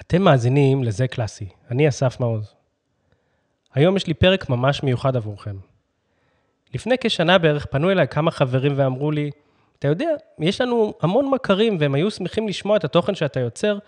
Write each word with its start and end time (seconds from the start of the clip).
אתם 0.00 0.22
מאזינים 0.22 0.84
לזה 0.84 1.08
קלאסי, 1.08 1.48
אני 1.70 1.88
אסף 1.88 2.20
מעוז. 2.20 2.54
היום 3.74 3.96
יש 3.96 4.06
לי 4.06 4.14
פרק 4.14 4.48
ממש 4.48 4.82
מיוחד 4.82 5.16
עבורכם. 5.16 5.56
לפני 6.74 6.94
כשנה 7.00 7.38
בערך 7.38 7.66
פנו 7.66 7.90
אליי 7.90 8.08
כמה 8.08 8.30
חברים 8.30 8.72
ואמרו 8.76 9.10
לי, 9.10 9.30
אתה 9.78 9.88
יודע, 9.88 10.08
יש 10.38 10.60
לנו 10.60 10.94
המון 11.00 11.30
מכרים 11.30 11.76
והם 11.80 11.94
היו 11.94 12.10
שמחים 12.10 12.48
לשמוע 12.48 12.76
את 12.76 12.84
התוכן 12.84 13.14
שאתה 13.14 13.40
יוצר, 13.40 13.78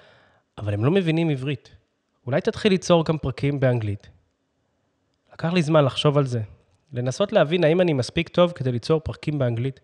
אבל 0.59 0.75
הם 0.75 0.85
לא 0.85 0.91
מבינים 0.91 1.31
עברית. 1.31 1.71
אולי 2.27 2.41
תתחיל 2.41 2.73
ליצור 2.73 3.05
גם 3.05 3.19
פרקים 3.19 3.61
באנגלית. 3.61 4.09
לקח 5.33 5.53
לי 5.53 5.63
זמן 5.63 5.85
לחשוב 5.85 6.19
על 6.19 6.27
זה, 6.27 6.41
לנסות 6.93 7.33
להבין 7.33 7.65
האם 7.65 7.81
אני 7.81 7.93
מספיק 7.93 8.29
טוב 8.29 8.53
כדי 8.53 8.73
ליצור 8.73 9.01
פרקים 9.01 9.39
באנגלית, 9.39 9.81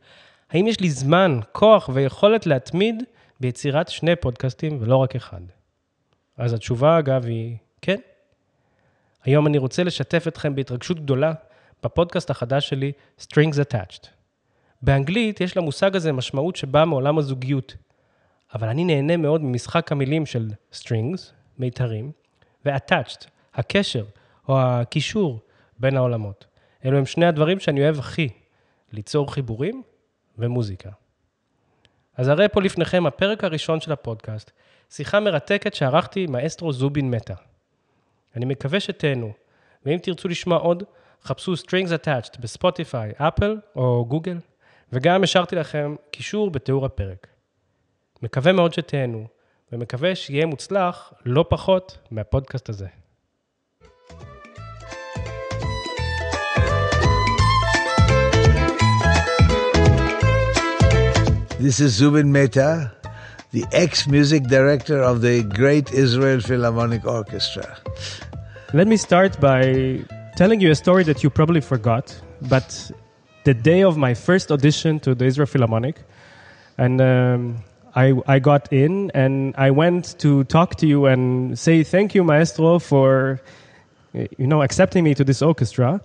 האם 0.51 0.67
יש 0.67 0.81
לי 0.81 0.91
זמן, 0.91 1.41
כוח 1.53 1.91
ויכולת 1.93 2.47
להתמיד 2.47 3.03
ביצירת 3.41 3.89
שני 3.89 4.17
פודקאסטים 4.17 4.79
ולא 4.81 4.97
רק 4.97 5.17
אחד. 5.17 5.41
אז 6.37 6.53
התשובה, 6.53 6.99
אגב, 6.99 7.25
היא 7.25 7.57
כן. 7.83 8.01
היום 9.25 9.47
אני 9.47 9.59
רוצה 9.59 9.85
לשתף 9.85 10.25
אתכם 10.29 10.55
בהתרגשות 10.55 11.01
גדולה 11.01 11.33
בפודקאסט 11.83 12.31
החדש 12.31 12.69
שלי, 12.69 12.93
Strings 13.21 13.55
Attached. 13.55 14.07
באנגלית 14.83 15.41
יש 15.41 15.57
למושג 15.57 15.97
הזה 15.97 16.13
משמעות 16.13 16.57
שבאה 16.57 16.85
מעולם 16.85 17.19
הזוגיות, 17.19 17.77
אבל 18.55 18.69
אני 18.69 18.85
נהנה 18.85 19.17
מאוד 19.17 19.43
ממשחק 19.43 19.93
המילים 19.93 20.27
של 20.27 20.51
Strings, 20.73 21.21
מיתרים, 21.59 22.13
ו-Attached, 22.65 23.27
הקשר 23.55 24.05
או 24.49 24.61
הקישור 24.61 25.41
בין 25.79 25.97
העולמות. 25.97 26.47
אלו 26.85 26.99
הם 26.99 27.07
שני 27.07 27.27
הדברים 27.27 27.61
שאני 27.61 27.85
אוהב 27.85 27.99
הכי, 27.99 28.29
ליצור 28.93 29.33
חיבורים 29.33 29.83
ומוזיקה. 30.39 30.91
אז 32.17 32.29
הרי 32.29 32.49
פה 32.49 32.63
לפניכם 32.63 33.07
הפרק 33.07 33.45
הראשון 33.45 33.81
של 33.81 33.93
הפודקאסט, 33.93 34.51
שיחה 34.91 35.21
מרתקת 35.21 35.75
שערכתי 35.75 36.25
עם 36.25 36.33
מאסטרו 36.33 36.73
זובין 36.73 37.11
מטה. 37.11 37.35
אני 38.37 38.45
מקווה 38.45 38.81
שתהנו, 38.81 39.33
ואם 39.87 39.99
תרצו 40.03 40.29
לשמוע 40.29 40.59
עוד, 40.59 40.83
חפשו 41.23 41.55
Strings 41.55 41.89
Attached 41.89 42.41
בספוטיפיי, 42.41 43.13
אפל 43.17 43.57
או 43.77 44.05
גוגל, 44.09 44.39
וגם 44.93 45.23
השארתי 45.23 45.57
לכם 45.57 45.95
קישור 46.11 46.51
בתיאור 46.51 46.87
הפרק. 46.87 47.27
מקווה 48.23 48.53
מאוד 48.53 48.75
שתהנו, 48.75 49.27
ומקווה 49.73 50.15
שיהיה 50.15 50.47
מוצלח 50.47 51.13
לא 51.25 51.45
פחות 51.49 51.99
מהפודקאסט 52.11 52.69
הזה. 52.69 52.87
This 61.65 61.81
is 61.81 61.93
Zubin 62.01 62.29
Mehta, 62.37 63.04
the 63.55 63.65
ex 63.71 64.09
music 64.09 64.43
director 64.49 65.01
of 65.01 65.21
the 65.21 65.45
Great 65.45 65.93
Israel 65.93 66.41
Philharmonic 66.41 67.07
Orchestra. 67.07 67.79
Let 68.73 68.89
me 68.89 68.97
start 68.97 69.41
by 69.41 70.05
telling 70.37 70.61
you 70.61 70.73
a 70.73 70.75
story 70.75 71.05
that 71.05 71.23
you 71.23 71.31
probably 71.31 71.61
forgot, 71.61 72.21
but 72.43 72.91
the 73.45 73.55
day 73.55 73.85
of 73.85 73.97
my 73.97 74.13
first 74.13 74.51
audition 74.51 74.99
to 75.01 75.15
the 75.15 75.27
Israel 75.27 75.47
Philharmonic, 75.47 76.03
and 76.79 77.01
um, 77.01 77.63
I, 77.95 78.15
I 78.27 78.41
got 78.41 78.73
in 78.73 79.13
and 79.15 79.55
I 79.57 79.71
went 79.71 80.19
to 80.19 80.43
talk 80.45 80.75
to 80.79 80.87
you 80.89 81.07
and 81.07 81.57
say 81.57 81.85
thank 81.85 82.13
you, 82.13 82.25
Maestro, 82.25 82.81
for 82.81 83.41
you 84.13 84.49
know 84.49 84.63
accepting 84.63 85.05
me 85.05 85.15
to 85.15 85.23
this 85.23 85.41
orchestra, 85.43 86.01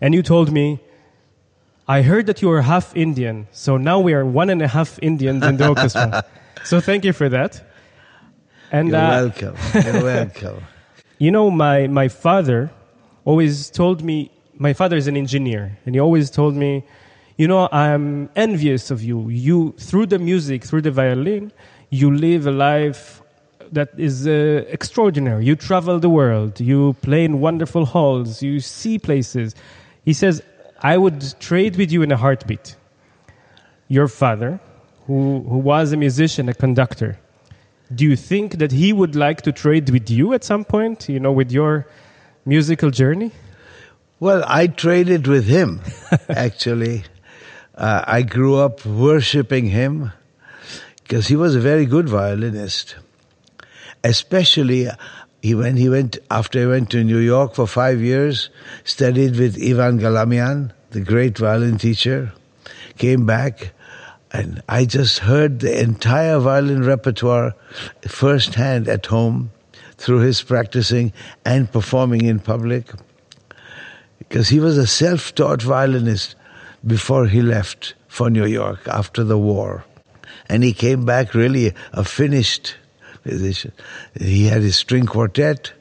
and 0.00 0.14
you 0.14 0.22
told 0.22 0.50
me. 0.50 0.80
I 1.86 2.00
heard 2.00 2.24
that 2.28 2.40
you 2.40 2.50
are 2.50 2.62
half 2.62 2.96
Indian, 2.96 3.46
so 3.52 3.76
now 3.76 4.00
we 4.00 4.14
are 4.14 4.24
one 4.24 4.48
and 4.48 4.62
a 4.62 4.68
half 4.68 4.98
Indians 5.02 5.44
in 5.44 5.58
the 5.58 5.68
orchestra. 5.68 6.24
So 6.64 6.80
thank 6.80 7.04
you 7.04 7.12
for 7.12 7.28
that. 7.28 7.62
And 8.72 8.88
You're 8.88 8.96
uh, 8.96 9.10
welcome. 9.10 9.56
You're 9.84 10.02
welcome. 10.14 10.62
you 11.18 11.30
know, 11.30 11.50
my, 11.50 11.86
my 11.86 12.08
father 12.08 12.70
always 13.24 13.70
told 13.70 14.02
me, 14.02 14.30
my 14.56 14.72
father 14.72 14.96
is 14.96 15.06
an 15.06 15.16
engineer, 15.16 15.78
and 15.84 15.94
he 15.94 16.00
always 16.00 16.30
told 16.30 16.54
me, 16.54 16.84
you 17.36 17.48
know, 17.48 17.68
I'm 17.70 18.30
envious 18.36 18.90
of 18.90 19.02
you. 19.02 19.28
You, 19.28 19.74
through 19.78 20.06
the 20.06 20.18
music, 20.18 20.64
through 20.64 20.82
the 20.82 20.90
violin, 20.90 21.52
you 21.90 22.14
live 22.14 22.46
a 22.46 22.50
life 22.52 23.20
that 23.72 23.90
is 23.98 24.26
uh, 24.26 24.64
extraordinary. 24.68 25.44
You 25.44 25.56
travel 25.56 25.98
the 25.98 26.08
world, 26.10 26.60
you 26.60 26.94
play 27.02 27.24
in 27.24 27.40
wonderful 27.40 27.84
halls, 27.84 28.42
you 28.42 28.60
see 28.60 28.98
places. 28.98 29.54
He 30.04 30.12
says, 30.12 30.42
I 30.80 30.96
would 30.96 31.34
trade 31.40 31.76
with 31.76 31.90
you 31.90 32.02
in 32.02 32.12
a 32.12 32.16
heartbeat. 32.16 32.76
Your 33.88 34.08
father, 34.08 34.60
who, 35.06 35.44
who 35.48 35.58
was 35.58 35.92
a 35.92 35.96
musician, 35.96 36.48
a 36.48 36.54
conductor, 36.54 37.18
do 37.94 38.04
you 38.04 38.16
think 38.16 38.58
that 38.58 38.72
he 38.72 38.92
would 38.92 39.14
like 39.14 39.42
to 39.42 39.52
trade 39.52 39.90
with 39.90 40.10
you 40.10 40.32
at 40.32 40.42
some 40.42 40.64
point, 40.64 41.08
you 41.08 41.20
know, 41.20 41.32
with 41.32 41.52
your 41.52 41.86
musical 42.44 42.90
journey? 42.90 43.30
Well, 44.20 44.42
I 44.46 44.68
traded 44.68 45.26
with 45.26 45.46
him, 45.46 45.80
actually. 46.28 47.04
Uh, 47.74 48.04
I 48.06 48.22
grew 48.22 48.56
up 48.56 48.84
worshiping 48.86 49.66
him 49.66 50.12
because 51.02 51.28
he 51.28 51.36
was 51.36 51.54
a 51.54 51.60
very 51.60 51.84
good 51.84 52.08
violinist. 52.08 52.96
Especially 54.02 54.88
he, 55.42 55.54
when 55.54 55.76
he 55.76 55.88
went, 55.88 56.18
after 56.30 56.60
he 56.60 56.66
went 56.66 56.90
to 56.90 57.04
New 57.04 57.18
York 57.18 57.54
for 57.54 57.66
five 57.66 58.00
years, 58.00 58.48
studied 58.84 59.36
with 59.36 59.62
Ivan 59.62 59.98
Galamian, 59.98 60.72
the 60.90 61.00
great 61.00 61.36
violin 61.36 61.76
teacher, 61.76 62.32
came 62.96 63.26
back, 63.26 63.72
and 64.34 64.60
I 64.68 64.84
just 64.84 65.20
heard 65.20 65.60
the 65.60 65.80
entire 65.80 66.40
violin 66.40 66.84
repertoire 66.84 67.54
firsthand 68.08 68.88
at 68.88 69.06
home 69.06 69.52
through 69.96 70.18
his 70.18 70.42
practicing 70.42 71.12
and 71.44 71.70
performing 71.70 72.24
in 72.24 72.40
public. 72.40 72.90
Because 74.18 74.48
he 74.48 74.58
was 74.58 74.76
a 74.76 74.88
self 74.88 75.36
taught 75.36 75.62
violinist 75.62 76.34
before 76.84 77.28
he 77.28 77.42
left 77.42 77.94
for 78.08 78.28
New 78.28 78.44
York 78.44 78.88
after 78.88 79.22
the 79.22 79.38
war. 79.38 79.84
And 80.48 80.64
he 80.64 80.72
came 80.72 81.04
back 81.04 81.32
really 81.32 81.72
a 81.92 82.02
finished 82.02 82.74
musician. 83.24 83.70
He 84.18 84.46
had 84.46 84.62
his 84.62 84.76
string 84.76 85.06
quartet, 85.06 85.72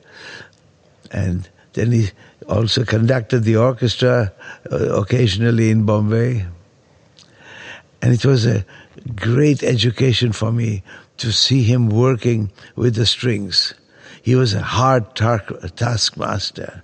and 1.09 1.50
then 1.74 1.92
he 1.92 2.12
also 2.47 2.86
conducted 2.86 3.46
the 3.46 3.56
orchestra 3.56 4.31
uh, 4.72 5.02
occasionally 5.02 5.72
in 5.72 5.86
Bombay. 5.86 6.46
And 8.03 8.14
it 8.14 8.25
was 8.25 8.46
a 8.46 8.66
great 9.16 9.64
education 9.64 10.34
for 10.34 10.52
me 10.52 10.84
to 11.19 11.31
see 11.31 11.64
him 11.64 11.88
working 11.88 12.52
with 12.75 12.96
the 12.96 13.06
strings. 13.06 13.75
He 14.22 14.36
was 14.36 14.53
a 14.53 14.62
hard 14.62 15.16
tar- 15.16 15.40
taskmaster. 15.78 16.84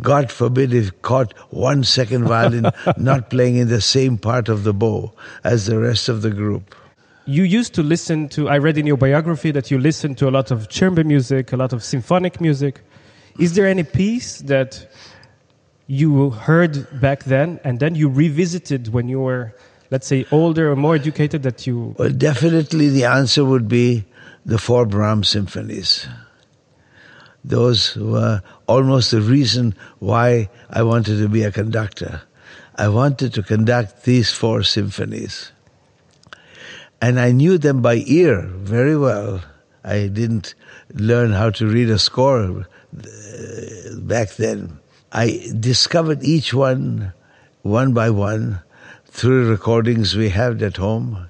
God 0.00 0.32
forbid 0.32 0.72
if 0.72 0.86
he 0.86 0.90
caught 1.02 1.34
one 1.50 1.84
second 1.84 2.24
violin 2.24 2.70
not 2.96 3.28
playing 3.28 3.56
in 3.56 3.68
the 3.68 3.82
same 3.82 4.16
part 4.16 4.48
of 4.48 4.64
the 4.64 4.72
bow 4.72 5.12
as 5.44 5.66
the 5.66 5.78
rest 5.78 6.08
of 6.08 6.22
the 6.22 6.30
group. 6.30 6.74
You 7.26 7.42
used 7.42 7.74
to 7.74 7.82
listen 7.82 8.30
to, 8.30 8.48
I 8.48 8.56
read 8.56 8.78
in 8.78 8.86
your 8.86 8.96
biography 8.96 9.50
that 9.50 9.70
you 9.70 9.78
listened 9.78 10.16
to 10.18 10.30
a 10.30 10.32
lot 10.32 10.50
of 10.50 10.70
chamber 10.70 11.04
music, 11.04 11.52
a 11.52 11.58
lot 11.58 11.74
of 11.74 11.84
symphonic 11.84 12.40
music. 12.40 12.80
Is 13.38 13.54
there 13.54 13.66
any 13.66 13.82
piece 13.82 14.38
that 14.38 14.90
you 15.88 16.30
heard 16.30 16.88
back 17.02 17.24
then 17.24 17.60
and 17.64 17.80
then 17.80 17.94
you 17.94 18.08
revisited 18.08 18.94
when 18.94 19.10
you 19.10 19.20
were, 19.20 19.54
let's 19.94 20.08
say, 20.08 20.26
older 20.32 20.72
or 20.72 20.74
more 20.74 20.96
educated 20.96 21.44
that 21.44 21.68
you. 21.68 21.94
Well, 21.96 22.10
definitely 22.10 22.88
the 22.88 23.04
answer 23.04 23.44
would 23.44 23.68
be 23.68 24.04
the 24.44 24.58
four 24.58 24.86
Brahms 24.86 25.28
symphonies. 25.28 26.08
Those 27.44 27.94
were 27.94 28.42
almost 28.66 29.12
the 29.12 29.20
reason 29.20 29.76
why 30.00 30.50
I 30.68 30.82
wanted 30.82 31.18
to 31.18 31.28
be 31.28 31.44
a 31.44 31.52
conductor. 31.52 32.22
I 32.74 32.88
wanted 32.88 33.34
to 33.34 33.44
conduct 33.44 34.02
these 34.02 34.32
four 34.32 34.64
symphonies. 34.64 35.52
And 37.00 37.20
I 37.20 37.30
knew 37.30 37.56
them 37.56 37.80
by 37.80 38.02
ear 38.04 38.42
very 38.42 38.96
well. 38.98 39.42
I 39.84 40.08
didn't 40.08 40.56
learn 40.92 41.30
how 41.30 41.50
to 41.50 41.68
read 41.68 41.88
a 41.90 42.00
score 42.00 42.66
uh, 42.66 43.94
back 44.00 44.34
then. 44.42 44.80
I 45.12 45.52
discovered 45.60 46.24
each 46.24 46.52
one 46.52 47.12
one 47.62 47.94
by 47.94 48.10
one 48.10 48.58
through 49.14 49.48
recordings 49.48 50.16
we 50.16 50.28
had 50.28 50.60
at 50.60 50.76
home. 50.76 51.28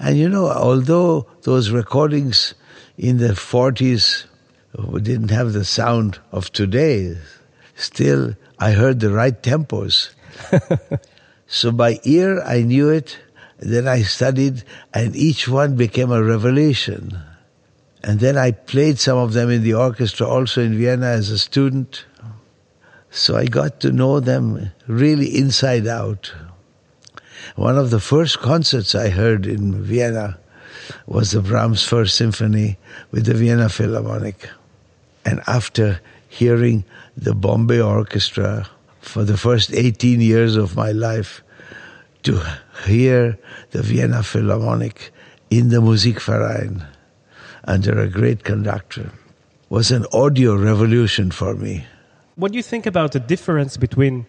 And 0.00 0.18
you 0.18 0.28
know, 0.28 0.50
although 0.50 1.28
those 1.42 1.70
recordings 1.70 2.54
in 2.98 3.18
the 3.18 3.34
40s 3.34 4.24
didn't 5.00 5.30
have 5.30 5.52
the 5.52 5.64
sound 5.64 6.18
of 6.32 6.50
today, 6.50 7.16
still 7.76 8.34
I 8.58 8.72
heard 8.72 8.98
the 8.98 9.12
right 9.12 9.40
tempos. 9.40 10.10
so 11.46 11.70
by 11.70 12.00
ear 12.02 12.42
I 12.42 12.62
knew 12.62 12.88
it, 12.88 13.16
then 13.60 13.86
I 13.86 14.02
studied, 14.02 14.64
and 14.92 15.14
each 15.14 15.46
one 15.46 15.76
became 15.76 16.10
a 16.10 16.24
revelation. 16.24 17.16
And 18.02 18.18
then 18.18 18.36
I 18.36 18.50
played 18.50 18.98
some 18.98 19.18
of 19.18 19.34
them 19.34 19.50
in 19.50 19.62
the 19.62 19.74
orchestra 19.74 20.26
also 20.26 20.62
in 20.62 20.76
Vienna 20.76 21.06
as 21.06 21.30
a 21.30 21.38
student. 21.38 22.06
So 23.10 23.36
I 23.36 23.44
got 23.44 23.78
to 23.80 23.92
know 23.92 24.18
them 24.18 24.72
really 24.88 25.38
inside 25.38 25.86
out. 25.86 26.32
One 27.56 27.76
of 27.76 27.90
the 27.90 28.00
first 28.00 28.38
concerts 28.38 28.94
I 28.94 29.08
heard 29.08 29.46
in 29.46 29.82
Vienna 29.82 30.38
was 31.06 31.32
the 31.32 31.40
Brahms 31.40 31.82
First 31.82 32.16
Symphony 32.16 32.78
with 33.10 33.26
the 33.26 33.34
Vienna 33.34 33.68
Philharmonic. 33.68 34.48
And 35.24 35.40
after 35.46 36.00
hearing 36.28 36.84
the 37.16 37.34
Bombay 37.34 37.80
Orchestra 37.80 38.68
for 39.00 39.24
the 39.24 39.36
first 39.36 39.72
18 39.72 40.20
years 40.20 40.56
of 40.56 40.76
my 40.76 40.92
life, 40.92 41.42
to 42.22 42.40
hear 42.84 43.38
the 43.70 43.82
Vienna 43.82 44.22
Philharmonic 44.22 45.12
in 45.48 45.70
the 45.70 45.78
Musikverein 45.78 46.86
under 47.64 47.98
a 48.00 48.08
great 48.08 48.44
conductor 48.44 49.10
was 49.68 49.90
an 49.90 50.04
audio 50.12 50.54
revolution 50.54 51.30
for 51.30 51.54
me. 51.54 51.86
What 52.36 52.52
do 52.52 52.56
you 52.56 52.62
think 52.62 52.86
about 52.86 53.12
the 53.12 53.20
difference 53.20 53.76
between 53.76 54.26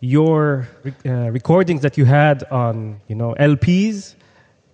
your 0.00 0.68
uh, 1.04 1.10
recordings 1.30 1.82
that 1.82 1.98
you 1.98 2.04
had 2.04 2.44
on, 2.44 3.00
you 3.08 3.14
know, 3.14 3.34
LPs 3.38 4.14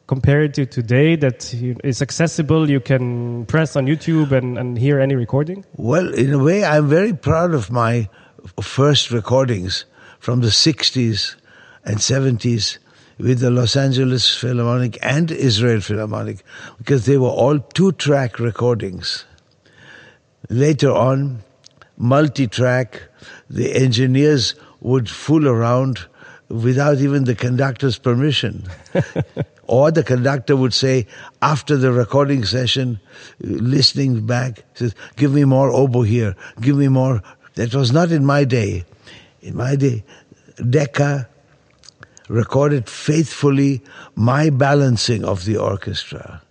compared 0.07 0.53
to 0.55 0.67
today 0.67 1.17
that 1.17 1.55
is 1.83 2.03
accessible 2.03 2.69
you 2.69 2.81
can 2.81 3.47
press 3.47 3.75
on 3.75 3.87
youtube 3.87 4.33
and, 4.33 4.59
and 4.59 4.79
hear 4.79 5.01
any 5.01 5.15
recording? 5.15 5.65
Well 5.77 6.13
in 6.13 6.33
a 6.33 6.39
way 6.39 6.65
i'm 6.65 6.89
very 6.89 7.15
proud 7.15 7.55
of 7.55 7.71
my 7.71 8.09
first 8.61 9.11
recordings 9.11 9.87
from 10.19 10.41
the 10.41 10.49
60s 10.49 11.37
and 11.85 11.97
70s 11.97 12.79
with 13.19 13.41
the 13.41 13.51
los 13.51 13.77
angeles 13.77 14.37
philharmonic 14.37 14.99
and 15.01 15.31
israel 15.31 15.81
philharmonic 15.81 16.45
because 16.77 17.07
they 17.07 17.17
were 17.17 17.29
all 17.29 17.59
two 17.59 17.93
track 17.93 18.39
recordings. 18.39 19.25
Later 20.51 20.93
on 20.93 21.43
multi 21.97 22.47
track 22.47 23.03
the 23.49 23.75
engineers 23.75 24.55
would 24.85 25.09
fool 25.09 25.49
around 25.49 26.07
without 26.49 26.99
even 26.99 27.25
the 27.25 27.35
conductor's 27.35 27.99
permission. 27.99 28.69
or 29.67 29.91
the 29.91 30.05
conductor 30.05 30.55
would 30.55 30.75
say, 30.75 31.07
after 31.41 31.77
the 31.77 31.91
recording 31.91 32.45
session, 32.45 33.01
listening 33.41 34.27
back, 34.27 34.63
says, 34.75 34.95
give 35.17 35.33
me 35.33 35.45
more 35.45 35.71
oboe 35.73 36.03
here, 36.03 36.37
give 36.61 36.77
me 36.77 36.87
more. 36.87 37.23
That 37.55 37.75
was 37.75 37.93
not 37.93 38.13
in 38.13 38.27
my 38.27 38.45
day. 38.45 38.85
In 39.41 39.57
my 39.57 39.75
day, 39.75 40.05
Decca 40.69 41.29
recorded 42.29 42.89
faithfully 42.89 43.83
my 44.15 44.51
balancing 44.51 45.25
of 45.25 45.47
the 45.47 45.57
orchestra. 45.57 46.43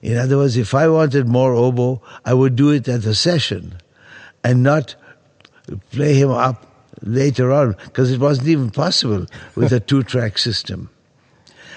In 0.00 0.16
other 0.16 0.38
words, 0.38 0.56
if 0.56 0.74
I 0.74 0.88
wanted 0.88 1.28
more 1.28 1.54
oboe, 1.54 2.00
I 2.24 2.32
would 2.32 2.56
do 2.56 2.70
it 2.70 2.88
at 2.88 3.02
the 3.02 3.14
session 3.14 3.74
and 4.42 4.62
not 4.62 4.94
play 5.90 6.14
him 6.14 6.30
up 6.30 6.73
later 7.04 7.52
on 7.52 7.76
because 7.84 8.10
it 8.10 8.20
wasn't 8.20 8.48
even 8.48 8.70
possible 8.70 9.26
with 9.54 9.72
a 9.72 9.80
two 9.80 10.02
track 10.02 10.38
system. 10.38 10.90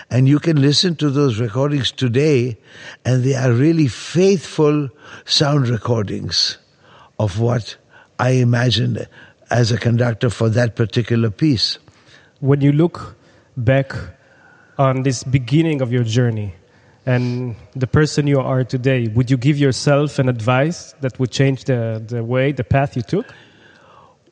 And 0.09 0.27
you 0.27 0.39
can 0.39 0.61
listen 0.61 0.95
to 0.97 1.09
those 1.09 1.39
recordings 1.39 1.91
today, 1.91 2.57
and 3.03 3.23
they 3.23 3.35
are 3.35 3.51
really 3.51 3.87
faithful 3.87 4.89
sound 5.25 5.67
recordings 5.67 6.57
of 7.19 7.39
what 7.39 7.75
I 8.17 8.31
imagined 8.31 9.05
as 9.49 9.71
a 9.71 9.77
conductor 9.77 10.29
for 10.29 10.49
that 10.49 10.75
particular 10.75 11.29
piece. 11.29 11.77
When 12.39 12.61
you 12.61 12.71
look 12.71 13.17
back 13.57 13.93
on 14.77 15.03
this 15.03 15.23
beginning 15.23 15.81
of 15.81 15.91
your 15.91 16.03
journey 16.03 16.53
and 17.05 17.55
the 17.75 17.87
person 17.87 18.27
you 18.27 18.39
are 18.39 18.63
today, 18.63 19.07
would 19.09 19.29
you 19.29 19.37
give 19.37 19.57
yourself 19.57 20.19
an 20.19 20.29
advice 20.29 20.93
that 21.01 21.19
would 21.19 21.31
change 21.31 21.65
the, 21.65 22.03
the 22.05 22.23
way, 22.23 22.51
the 22.53 22.63
path 22.63 22.95
you 22.95 23.01
took? 23.01 23.25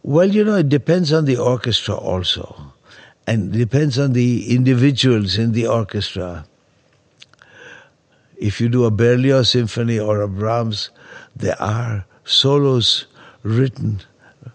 Well, 0.08 0.30
you 0.30 0.44
know, 0.44 0.58
it 0.58 0.70
depends 0.70 1.12
on 1.12 1.26
the 1.26 1.38
orchestra 1.38 1.96
also, 1.96 2.74
and 3.26 3.52
depends 3.52 3.98
on 3.98 4.14
the 4.14 4.54
individuals 4.56 5.40
in 5.40 5.54
the 5.54 5.66
orchestra. 5.66 6.46
If 8.38 8.62
you 8.62 8.70
do 8.70 8.86
a 8.86 8.92
Berlioz 8.92 9.50
symphony 9.50 9.98
or 9.98 10.22
a 10.22 10.28
Brahms, 10.28 10.92
there 11.36 11.60
are 11.60 12.06
solos 12.24 13.08
written 13.42 14.02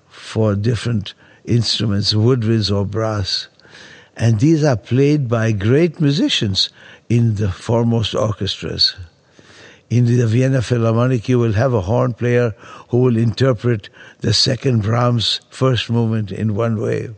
for 0.09 0.55
different 0.55 1.15
instruments, 1.45 2.15
woodwinds 2.15 2.71
or 2.71 2.87
brass. 2.87 3.49
And 4.17 4.39
these 4.39 4.63
are 4.63 4.77
played 4.77 5.27
by 5.29 5.51
great 5.51 6.01
musicians 6.01 6.71
in 7.09 7.35
the 7.35 7.51
foremost 7.51 8.15
orchestras 8.15 8.95
in 9.91 10.07
the 10.07 10.27
Vienna 10.27 10.63
Philharmonic, 10.63 11.29
you 11.29 11.39
will 11.41 11.53
have 11.53 11.75
a 11.75 11.81
horn 11.81 12.15
player 12.15 12.55
who 12.89 12.99
will 12.99 13.17
interpret 13.17 13.91
the 14.21 14.33
second 14.33 14.83
Brahms 14.83 15.41
first 15.51 15.91
movement 15.91 16.31
in 16.31 16.55
one 16.55 16.81
way. 16.81 17.11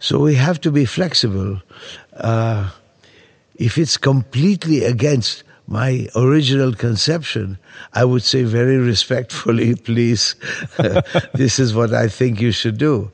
So 0.00 0.18
we 0.18 0.34
have 0.34 0.60
to 0.62 0.72
be 0.72 0.84
flexible. 0.84 1.62
Uh, 2.14 2.70
if 3.54 3.78
it's 3.78 3.96
completely 3.96 4.84
against 4.84 5.44
my 5.68 6.08
original 6.16 6.74
conception, 6.74 7.56
I 7.92 8.04
would 8.04 8.24
say 8.24 8.42
very 8.42 8.78
respectfully, 8.78 9.74
please, 9.88 10.34
this 11.34 11.60
is 11.60 11.72
what 11.72 11.94
I 11.94 12.08
think 12.08 12.40
you 12.40 12.50
should 12.50 12.78
do. 12.78 13.12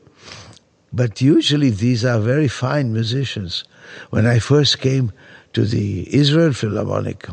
But 0.95 1.21
usually 1.21 1.69
these 1.69 2.07
are 2.07 2.19
very 2.19 2.49
fine 2.49 2.95
musicians. 2.95 3.65
When 4.09 4.25
I 4.25 4.39
first 4.39 4.81
came 4.81 5.13
to 5.53 5.67
the 5.67 6.15
Israel 6.15 6.55
Philharmonic, 6.55 7.27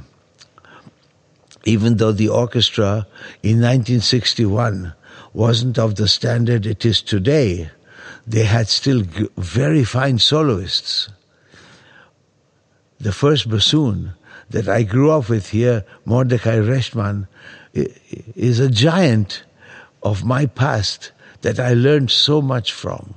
even 1.65 1.97
though 1.97 2.11
the 2.11 2.29
orchestra 2.29 3.07
in 3.41 3.61
1961 3.61 4.93
wasn't 5.33 5.79
of 5.79 5.95
the 5.95 6.07
standard 6.07 6.65
it 6.65 6.85
is 6.85 7.01
today, 7.01 7.69
they 8.27 8.43
had 8.43 8.67
still 8.67 9.03
very 9.37 9.83
fine 9.83 10.19
soloists. 10.19 11.09
The 12.99 13.11
first 13.11 13.49
bassoon 13.49 14.13
that 14.49 14.69
I 14.69 14.83
grew 14.83 15.11
up 15.11 15.29
with 15.29 15.49
here, 15.49 15.85
Mordecai 16.05 16.57
Rechtman, 16.57 17.27
is 17.73 18.59
a 18.59 18.69
giant 18.69 19.43
of 20.03 20.23
my 20.23 20.45
past 20.45 21.11
that 21.41 21.59
I 21.59 21.73
learned 21.73 22.11
so 22.11 22.41
much 22.41 22.71
from. 22.71 23.15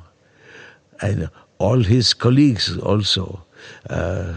And 1.00 1.30
all 1.58 1.82
his 1.82 2.14
colleagues 2.14 2.76
also. 2.78 3.42
Uh, 3.88 4.34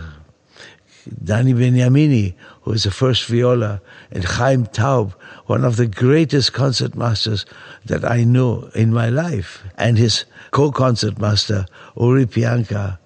Danny 1.24 1.54
Beniamini, 1.54 2.36
who 2.62 2.72
was 2.72 2.84
the 2.84 2.92
first 2.92 3.26
viola, 3.26 3.82
and 4.12 4.24
Chaim 4.24 4.66
Taub, 4.68 5.14
one 5.46 5.64
of 5.64 5.76
the 5.78 5.88
greatest 5.88 6.54
concertmasters 6.54 7.46
that 7.86 8.04
I 8.06 8.24
know 8.24 8.70
in 8.76 8.94
my 8.94 9.10
life, 9.10 9.64
and 9.78 9.98
his 9.98 10.26
co-concertmaster, 10.52 11.66
Uri 12.00 12.26
Pianka, 12.26 13.00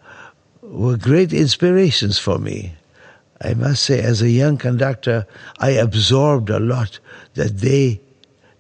were 0.62 0.98
great 0.98 1.34
inspirations 1.34 2.18
for 2.18 2.40
me. 2.40 2.74
I 3.42 3.54
must 3.54 3.84
say, 3.84 4.02
as 4.02 4.22
a 4.22 4.30
young 4.30 4.58
conductor, 4.58 5.28
I 5.60 5.72
absorbed 5.72 6.50
a 6.50 6.60
lot 6.60 7.00
that 7.34 7.60
they 7.60 8.02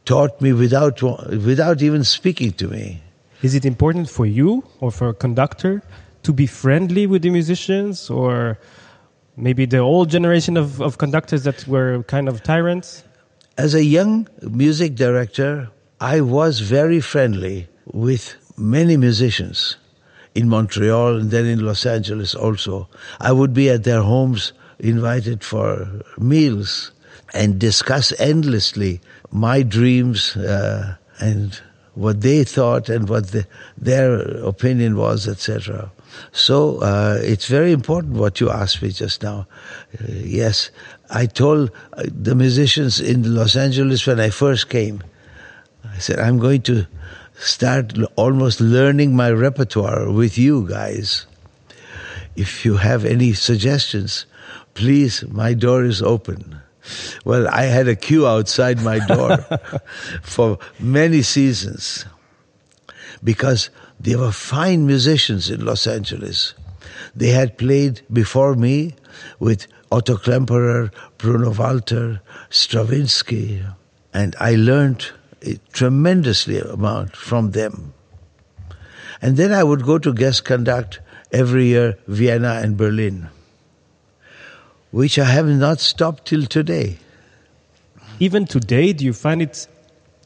taught 0.05 0.41
me 0.41 0.51
without, 0.51 1.01
without 1.01 1.81
even 1.81 2.03
speaking 2.03 2.51
to 2.53 2.67
me. 2.67 3.01
Is 3.41 3.55
it 3.55 3.65
important 3.65 4.09
for 4.09 4.25
you 4.25 4.63
or 4.79 4.91
for 4.91 5.09
a 5.09 5.13
conductor 5.13 5.81
to 6.23 6.33
be 6.33 6.47
friendly 6.47 7.07
with 7.07 7.21
the 7.21 7.29
musicians 7.29 8.09
or 8.09 8.57
maybe 9.35 9.65
the 9.65 9.79
old 9.79 10.09
generation 10.09 10.57
of, 10.57 10.81
of 10.81 10.97
conductors 10.97 11.43
that 11.43 11.67
were 11.67 12.03
kind 12.03 12.27
of 12.27 12.43
tyrants? 12.43 13.03
As 13.57 13.73
a 13.73 13.83
young 13.83 14.27
music 14.41 14.95
director, 14.95 15.69
I 15.99 16.21
was 16.21 16.59
very 16.59 16.99
friendly 16.99 17.67
with 17.85 18.35
many 18.57 18.97
musicians 18.97 19.77
in 20.35 20.49
Montreal 20.49 21.17
and 21.17 21.31
then 21.31 21.45
in 21.45 21.65
Los 21.65 21.85
Angeles 21.85 22.35
also. 22.35 22.89
I 23.19 23.31
would 23.31 23.53
be 23.53 23.69
at 23.69 23.83
their 23.83 24.01
homes 24.01 24.53
invited 24.79 25.43
for 25.43 26.01
meals 26.17 26.91
and 27.33 27.59
discuss 27.59 28.11
endlessly 28.19 29.01
my 29.31 29.63
dreams 29.63 30.35
uh, 30.35 30.95
and 31.19 31.59
what 31.95 32.21
they 32.21 32.43
thought 32.43 32.89
and 32.89 33.07
what 33.07 33.27
the, 33.27 33.45
their 33.77 34.19
opinion 34.43 34.97
was, 34.97 35.27
etc. 35.27 35.91
So 36.31 36.79
uh, 36.79 37.19
it's 37.21 37.47
very 37.47 37.71
important 37.71 38.15
what 38.15 38.39
you 38.39 38.49
asked 38.49 38.81
me 38.81 38.89
just 38.89 39.23
now. 39.23 39.47
Uh, 39.99 40.05
yes, 40.09 40.71
I 41.09 41.25
told 41.25 41.71
uh, 41.93 42.03
the 42.07 42.35
musicians 42.35 42.99
in 42.99 43.35
Los 43.35 43.55
Angeles 43.55 44.05
when 44.05 44.19
I 44.19 44.29
first 44.29 44.69
came, 44.69 45.03
I 45.83 45.99
said, 45.99 46.19
I'm 46.19 46.39
going 46.39 46.61
to 46.63 46.87
start 47.35 47.93
almost 48.15 48.61
learning 48.61 49.15
my 49.15 49.31
repertoire 49.31 50.09
with 50.11 50.37
you 50.37 50.67
guys. 50.67 51.25
If 52.35 52.65
you 52.65 52.77
have 52.77 53.05
any 53.05 53.33
suggestions, 53.33 54.25
please, 54.73 55.23
my 55.29 55.53
door 55.53 55.83
is 55.83 56.01
open. 56.01 56.59
Well, 57.25 57.47
I 57.47 57.63
had 57.63 57.87
a 57.87 57.95
queue 57.95 58.27
outside 58.27 58.81
my 58.81 58.99
door 59.05 59.37
for 60.21 60.59
many 60.79 61.21
seasons 61.21 62.05
because 63.23 63.69
there 64.03 64.19
were 64.19 64.31
fine 64.31 64.85
musicians 64.85 65.49
in 65.49 65.65
Los 65.65 65.87
Angeles. 65.87 66.53
They 67.15 67.29
had 67.29 67.57
played 67.57 68.01
before 68.11 68.55
me 68.55 68.95
with 69.39 69.67
Otto 69.91 70.17
Klemperer, 70.17 70.91
Bruno 71.17 71.53
Walter, 71.53 72.21
Stravinsky, 72.49 73.63
and 74.13 74.35
I 74.39 74.55
learned 74.55 75.11
a 75.41 75.59
tremendously 75.71 76.59
amount 76.59 77.15
from 77.15 77.51
them. 77.51 77.93
And 79.21 79.37
then 79.37 79.53
I 79.53 79.63
would 79.63 79.83
go 79.83 79.97
to 79.97 80.13
guest 80.13 80.43
conduct 80.43 80.99
every 81.31 81.67
year 81.67 81.97
Vienna 82.07 82.59
and 82.61 82.75
Berlin, 82.75 83.29
which 84.91 85.17
I 85.17 85.25
have 85.25 85.47
not 85.47 85.79
stopped 85.79 86.25
till 86.25 86.45
today. 86.45 86.99
even 88.19 88.45
today, 88.45 88.93
do 88.93 89.03
you 89.05 89.13
find 89.13 89.41
it 89.41 89.67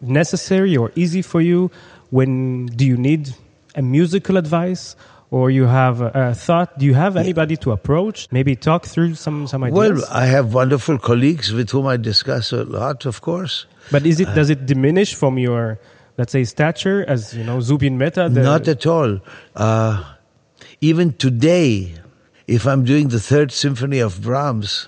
necessary 0.01 0.75
or 0.77 0.91
easy 0.96 1.22
for 1.22 1.41
you 1.41 1.72
when 2.10 2.67
do 2.67 2.86
you 2.86 2.98
need 2.98 3.34
a 3.77 3.81
musical 3.81 4.36
advice 4.38 4.96
or 5.29 5.51
you 5.51 5.65
have 5.65 6.01
a, 6.01 6.34
thought? 6.34 6.77
Do 6.79 6.86
you 6.86 6.93
have 6.93 7.15
anybody 7.15 7.55
to 7.57 7.72
approach? 7.72 8.27
Maybe 8.31 8.55
talk 8.55 8.86
through 8.86 9.15
some 9.15 9.48
some 9.48 9.63
ideas. 9.63 9.77
Well, 9.77 10.03
I 10.12 10.25
have 10.25 10.53
wonderful 10.53 10.98
colleagues 10.98 11.53
with 11.53 11.69
whom 11.69 11.86
I 11.88 11.98
discuss 11.98 12.51
a 12.51 12.63
lot, 12.63 13.05
of 13.05 13.22
course. 13.22 13.65
but 13.91 14.05
is 14.05 14.19
it 14.19 14.34
does 14.36 14.50
it 14.50 14.65
diminish 14.65 15.15
from 15.15 15.38
your 15.38 15.79
let's 16.17 16.31
say 16.31 16.43
stature 16.43 17.05
as 17.07 17.34
you 17.34 17.43
know 17.43 17.62
Zubin 17.62 17.98
Mehta? 17.98 18.29
Not 18.29 18.67
at 18.67 18.86
all. 18.86 19.19
Uh, 19.55 20.03
even 20.81 21.13
today, 21.13 21.96
if 22.48 22.65
I'm 22.65 22.84
doing 22.84 23.10
the 23.10 23.19
third 23.19 23.51
symphony 23.51 24.00
of 24.00 24.22
Brahms, 24.22 24.88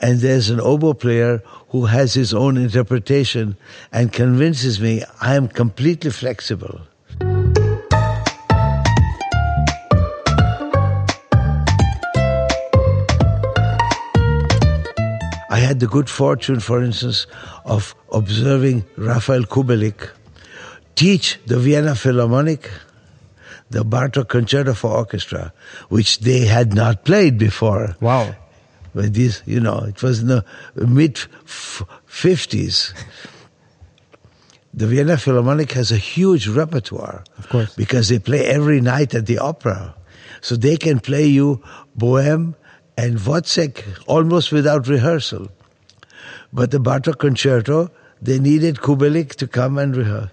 and 0.00 0.20
there's 0.20 0.50
an 0.50 0.60
oboe 0.60 0.94
player 0.94 1.42
who 1.70 1.86
has 1.86 2.14
his 2.14 2.34
own 2.34 2.56
interpretation 2.56 3.56
and 3.92 4.12
convinces 4.12 4.80
me, 4.80 5.02
I 5.20 5.34
am 5.34 5.48
completely 5.48 6.10
flexible. 6.10 6.82
I 15.54 15.58
had 15.60 15.78
the 15.78 15.86
good 15.86 16.10
fortune, 16.10 16.58
for 16.58 16.82
instance, 16.82 17.28
of 17.64 17.94
observing 18.10 18.84
Rafael 18.96 19.44
Kubelik 19.44 20.10
teach 20.96 21.38
the 21.46 21.58
Vienna 21.60 21.94
Philharmonic 21.94 22.68
the 23.70 23.84
Bartok 23.84 24.26
Concerto 24.28 24.74
for 24.74 24.90
Orchestra, 24.90 25.52
which 25.90 26.18
they 26.20 26.40
had 26.40 26.74
not 26.74 27.04
played 27.04 27.38
before. 27.38 27.94
Wow. 28.00 28.34
But 28.96 29.14
this, 29.14 29.42
you 29.46 29.60
know, 29.60 29.78
it 29.86 30.02
was 30.02 30.20
in 30.22 30.26
the 30.26 30.44
mid 30.74 31.18
fifties. 32.04 32.92
The 34.72 34.88
Vienna 34.88 35.16
Philharmonic 35.16 35.70
has 35.72 35.92
a 35.92 35.96
huge 36.14 36.48
repertoire, 36.48 37.22
Of 37.38 37.48
course. 37.48 37.74
because 37.76 38.08
they 38.08 38.18
play 38.18 38.44
every 38.46 38.80
night 38.80 39.14
at 39.14 39.26
the 39.26 39.38
opera, 39.38 39.94
so 40.40 40.56
they 40.56 40.76
can 40.76 40.98
play 40.98 41.26
you 41.26 41.62
Bohème 41.96 42.54
and 42.96 43.18
Wozzeck 43.18 43.84
almost 44.06 44.52
without 44.52 44.86
rehearsal. 44.86 45.50
But 46.52 46.70
the 46.70 46.78
Bartok 46.78 47.18
Concerto, 47.18 47.90
they 48.22 48.38
needed 48.38 48.76
Kubelik 48.76 49.34
to 49.36 49.46
come 49.46 49.78
and 49.78 49.96
rehearse. 49.96 50.30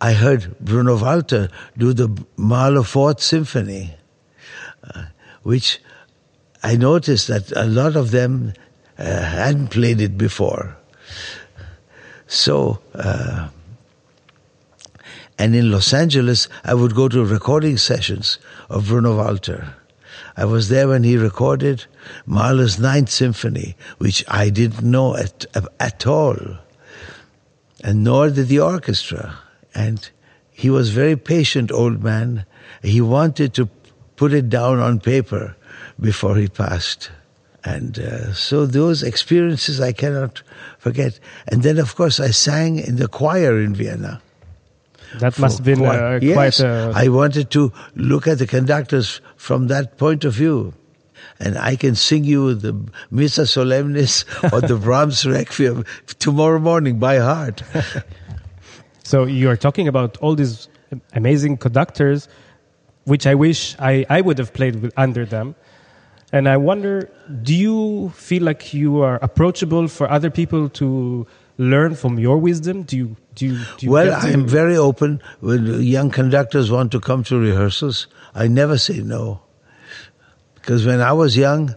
I 0.00 0.14
heard 0.14 0.58
Bruno 0.58 0.98
Walter 0.98 1.50
do 1.76 1.92
the 1.92 2.24
Mahler 2.36 2.82
Fourth 2.82 3.20
Symphony, 3.20 3.94
uh, 4.82 5.04
which 5.42 5.78
I 6.62 6.76
noticed 6.76 7.28
that 7.28 7.52
a 7.52 7.66
lot 7.66 7.96
of 7.96 8.10
them 8.10 8.54
uh, 8.98 9.04
hadn't 9.04 9.68
played 9.68 10.00
it 10.00 10.16
before. 10.16 10.76
So, 12.26 12.80
uh, 12.94 13.48
and 15.38 15.54
in 15.54 15.70
Los 15.70 15.92
Angeles, 15.92 16.48
I 16.64 16.74
would 16.74 16.94
go 16.94 17.08
to 17.08 17.24
recording 17.24 17.76
sessions 17.76 18.38
of 18.70 18.88
Bruno 18.88 19.16
Walter. 19.16 19.74
I 20.40 20.46
was 20.46 20.70
there 20.70 20.88
when 20.88 21.04
he 21.04 21.18
recorded 21.18 21.84
Mahler's 22.24 22.78
Ninth 22.78 23.10
Symphony, 23.10 23.76
which 23.98 24.24
I 24.26 24.48
didn't 24.48 24.82
know 24.82 25.14
at, 25.14 25.44
at 25.78 26.06
all, 26.06 26.38
and 27.84 28.02
nor 28.02 28.30
did 28.30 28.48
the 28.48 28.60
orchestra. 28.60 29.36
And 29.74 30.08
he 30.50 30.70
was 30.70 30.88
very 30.88 31.14
patient 31.14 31.70
old 31.70 32.02
man. 32.02 32.46
He 32.82 33.02
wanted 33.02 33.52
to 33.52 33.68
put 34.16 34.32
it 34.32 34.48
down 34.48 34.78
on 34.78 34.98
paper 35.00 35.56
before 36.00 36.36
he 36.36 36.48
passed. 36.48 37.10
And 37.62 37.98
uh, 37.98 38.32
so 38.32 38.64
those 38.64 39.02
experiences 39.02 39.78
I 39.78 39.92
cannot 39.92 40.42
forget. 40.78 41.20
And 41.48 41.62
then, 41.62 41.76
of 41.76 41.94
course, 41.94 42.18
I 42.18 42.30
sang 42.30 42.78
in 42.78 42.96
the 42.96 43.08
choir 43.08 43.60
in 43.60 43.74
Vienna. 43.74 44.22
That 45.18 45.38
must 45.38 45.58
have 45.58 45.64
been 45.64 45.78
Quite- 45.80 45.98
uh, 45.98 46.18
yes, 46.22 46.34
quite 46.34 46.60
a. 46.60 46.92
I 46.94 47.08
wanted 47.08 47.50
to 47.50 47.72
look 47.94 48.26
at 48.28 48.38
the 48.38 48.46
conductors 48.46 49.20
from 49.36 49.66
that 49.68 49.98
point 49.98 50.24
of 50.24 50.34
view. 50.34 50.74
And 51.38 51.56
I 51.58 51.76
can 51.76 51.94
sing 51.94 52.24
you 52.24 52.54
the 52.54 52.74
Missa 53.10 53.42
Solemnis 53.42 54.24
or 54.52 54.60
the 54.60 54.76
Brahms 54.76 55.24
Requiem 55.26 55.84
tomorrow 56.18 56.58
morning 56.58 56.98
by 56.98 57.18
heart. 57.18 57.62
So 59.02 59.24
you 59.24 59.50
are 59.50 59.56
talking 59.56 59.88
about 59.88 60.16
all 60.18 60.36
these 60.36 60.68
amazing 61.14 61.56
conductors, 61.56 62.28
which 63.06 63.26
I 63.26 63.34
wish 63.34 63.74
I, 63.80 64.06
I 64.08 64.20
would 64.20 64.38
have 64.38 64.52
played 64.54 64.80
with 64.80 64.92
under 64.96 65.26
them. 65.26 65.56
And 66.32 66.48
I 66.48 66.56
wonder, 66.56 67.10
do 67.42 67.52
you 67.52 68.10
feel 68.14 68.44
like 68.44 68.72
you 68.72 69.02
are 69.02 69.18
approachable 69.20 69.88
for 69.88 70.08
other 70.08 70.30
people 70.30 70.68
to 70.68 71.26
learn 71.58 71.96
from 71.96 72.20
your 72.20 72.38
wisdom? 72.38 72.84
Do 72.84 72.96
you 72.96 73.16
do 73.40 73.46
you, 73.46 73.64
do 73.78 73.86
you 73.86 73.90
well, 73.90 74.12
I'm 74.12 74.46
very 74.46 74.76
open 74.76 75.22
when 75.40 75.82
young 75.82 76.10
conductors 76.10 76.70
want 76.70 76.92
to 76.92 77.00
come 77.00 77.24
to 77.24 77.38
rehearsals. 77.38 78.06
I 78.34 78.48
never 78.48 78.76
say 78.76 78.98
no. 78.98 79.40
Because 80.56 80.84
when 80.84 81.00
I 81.00 81.14
was 81.14 81.38
young, 81.38 81.74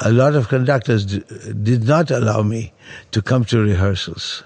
a 0.00 0.12
lot 0.12 0.34
of 0.34 0.48
conductors 0.48 1.06
d- 1.06 1.24
did 1.62 1.84
not 1.84 2.10
allow 2.10 2.42
me 2.42 2.74
to 3.12 3.22
come 3.22 3.46
to 3.46 3.58
rehearsals. 3.58 4.44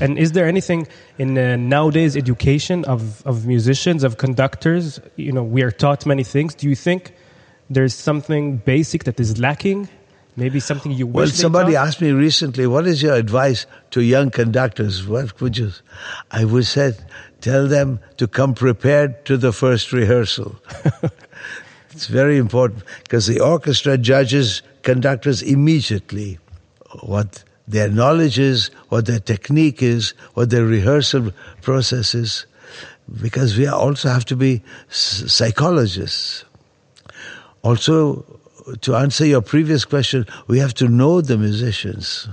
And 0.00 0.18
is 0.18 0.32
there 0.32 0.46
anything 0.46 0.88
in 1.18 1.36
uh, 1.36 1.56
nowadays 1.56 2.16
education 2.16 2.86
of, 2.86 3.24
of 3.26 3.46
musicians, 3.46 4.02
of 4.02 4.16
conductors? 4.16 4.98
You 5.16 5.32
know, 5.32 5.44
we 5.44 5.62
are 5.62 5.70
taught 5.70 6.06
many 6.06 6.24
things. 6.24 6.54
Do 6.54 6.70
you 6.70 6.74
think 6.74 7.14
there's 7.68 7.94
something 7.94 8.56
basic 8.56 9.04
that 9.04 9.20
is 9.20 9.38
lacking? 9.38 9.90
Maybe 10.36 10.60
something 10.60 10.92
you 10.92 11.06
Well, 11.06 11.26
somebody 11.28 11.72
taught? 11.72 11.88
asked 11.88 12.00
me 12.02 12.10
recently, 12.12 12.66
what 12.66 12.86
is 12.86 13.02
your 13.02 13.14
advice 13.14 13.66
to 13.92 14.02
young 14.02 14.30
conductors? 14.30 15.06
What 15.06 15.40
would 15.40 15.56
you, 15.56 15.72
I 16.30 16.44
would 16.44 16.66
say, 16.66 16.92
tell 17.40 17.66
them 17.66 18.00
to 18.18 18.28
come 18.28 18.54
prepared 18.54 19.24
to 19.26 19.36
the 19.38 19.52
first 19.52 19.92
rehearsal. 19.92 20.56
it's 21.90 22.06
very 22.06 22.36
important 22.36 22.82
because 23.04 23.26
the 23.26 23.40
orchestra 23.40 23.96
judges 23.96 24.62
conductors 24.82 25.40
immediately 25.40 26.38
what 27.00 27.42
their 27.66 27.88
knowledge 27.88 28.38
is, 28.38 28.70
what 28.90 29.06
their 29.06 29.18
technique 29.18 29.82
is, 29.82 30.12
what 30.34 30.50
their 30.50 30.64
rehearsal 30.64 31.32
process 31.62 32.14
is, 32.14 32.46
because 33.22 33.56
we 33.56 33.66
also 33.66 34.08
have 34.08 34.24
to 34.26 34.36
be 34.36 34.62
psychologists. 34.88 36.44
Also, 37.62 38.24
to 38.80 38.96
answer 38.96 39.24
your 39.24 39.42
previous 39.42 39.84
question, 39.84 40.26
we 40.46 40.58
have 40.58 40.74
to 40.74 40.88
know 40.88 41.20
the 41.20 41.38
musicians. 41.38 42.28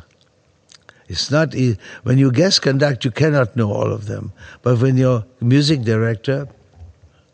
It's 1.07 1.29
not 1.29 1.53
e- 1.53 1.77
when 2.03 2.17
you 2.17 2.31
guest 2.31 2.61
conduct, 2.61 3.05
you 3.05 3.11
cannot 3.11 3.55
know 3.55 3.71
all 3.71 3.91
of 3.91 4.07
them. 4.07 4.31
But 4.61 4.79
when 4.79 4.97
you're 4.97 5.25
music 5.41 5.81
director, 5.81 6.47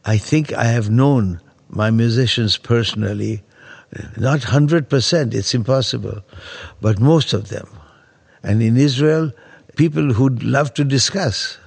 I 0.05 0.17
think 0.17 0.53
I 0.53 0.65
have 0.65 0.89
known 0.89 1.39
my 1.69 1.91
musicians 1.91 2.57
personally. 2.57 3.43
Not 4.17 4.43
hundred 4.43 4.89
percent; 4.89 5.33
it's 5.33 5.53
impossible, 5.53 6.21
but 6.81 6.99
most 6.99 7.33
of 7.33 7.49
them. 7.49 7.67
And 8.43 8.61
in 8.61 8.77
Israel, 8.77 9.31
people 9.75 10.13
who 10.13 10.29
love 10.29 10.73
to 10.75 10.83
discuss. 10.83 11.57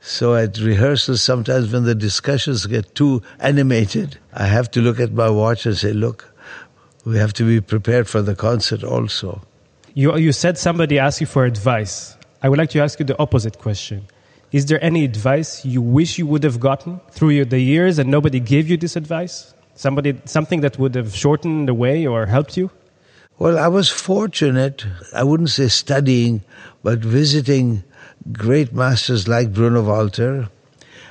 So 0.00 0.34
at 0.34 0.58
rehearsals, 0.58 1.22
sometimes 1.22 1.72
when 1.72 1.84
the 1.84 1.94
discussions 1.94 2.66
get 2.66 2.94
too 2.96 3.22
animated, 3.38 4.18
I 4.32 4.46
have 4.46 4.68
to 4.72 4.80
look 4.80 4.98
at 4.98 5.12
my 5.12 5.30
watch 5.30 5.64
and 5.64 5.76
say, 5.76 5.92
look, 5.92 6.31
we 7.04 7.18
have 7.18 7.32
to 7.34 7.44
be 7.44 7.60
prepared 7.60 8.08
for 8.08 8.22
the 8.22 8.34
concert 8.34 8.84
also. 8.84 9.42
You, 9.94 10.16
you 10.16 10.32
said 10.32 10.56
somebody 10.56 10.98
asked 10.98 11.20
you 11.20 11.26
for 11.26 11.44
advice. 11.44 12.16
I 12.42 12.48
would 12.48 12.58
like 12.58 12.70
to 12.70 12.80
ask 12.80 12.98
you 12.98 13.04
the 13.04 13.18
opposite 13.18 13.58
question. 13.58 14.06
Is 14.52 14.66
there 14.66 14.82
any 14.84 15.04
advice 15.04 15.64
you 15.64 15.80
wish 15.80 16.18
you 16.18 16.26
would 16.26 16.44
have 16.44 16.60
gotten 16.60 17.00
through 17.10 17.44
the 17.46 17.60
years 17.60 17.98
and 17.98 18.10
nobody 18.10 18.40
gave 18.40 18.68
you 18.68 18.76
this 18.76 18.96
advice? 18.96 19.54
Somebody, 19.74 20.20
something 20.26 20.60
that 20.60 20.78
would 20.78 20.94
have 20.94 21.16
shortened 21.16 21.68
the 21.68 21.74
way 21.74 22.06
or 22.06 22.26
helped 22.26 22.56
you? 22.56 22.70
Well, 23.38 23.58
I 23.58 23.68
was 23.68 23.88
fortunate, 23.88 24.84
I 25.14 25.24
wouldn't 25.24 25.50
say 25.50 25.68
studying, 25.68 26.42
but 26.82 26.98
visiting 26.98 27.82
great 28.30 28.72
masters 28.72 29.26
like 29.26 29.52
Bruno 29.52 29.82
Walter 29.82 30.48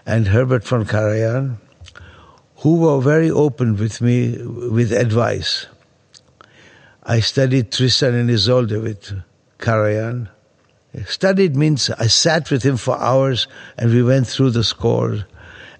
and 0.05 0.27
Herbert 0.27 0.63
von 0.63 0.85
Karajan, 0.85 1.57
who 2.57 2.77
were 2.77 3.01
very 3.01 3.31
open 3.31 3.75
with 3.75 4.01
me 4.01 4.37
with 4.45 4.91
advice. 4.91 5.65
I 7.11 7.19
studied 7.19 7.73
Tristan 7.73 8.15
and 8.15 8.31
Isolde 8.31 8.81
with 8.81 9.21
Karajan. 9.59 10.29
Studied 11.05 11.57
means 11.57 11.89
I 11.89 12.07
sat 12.07 12.49
with 12.49 12.63
him 12.63 12.77
for 12.77 12.97
hours 12.97 13.49
and 13.77 13.91
we 13.91 14.01
went 14.01 14.27
through 14.27 14.51
the 14.51 14.63
score 14.63 15.25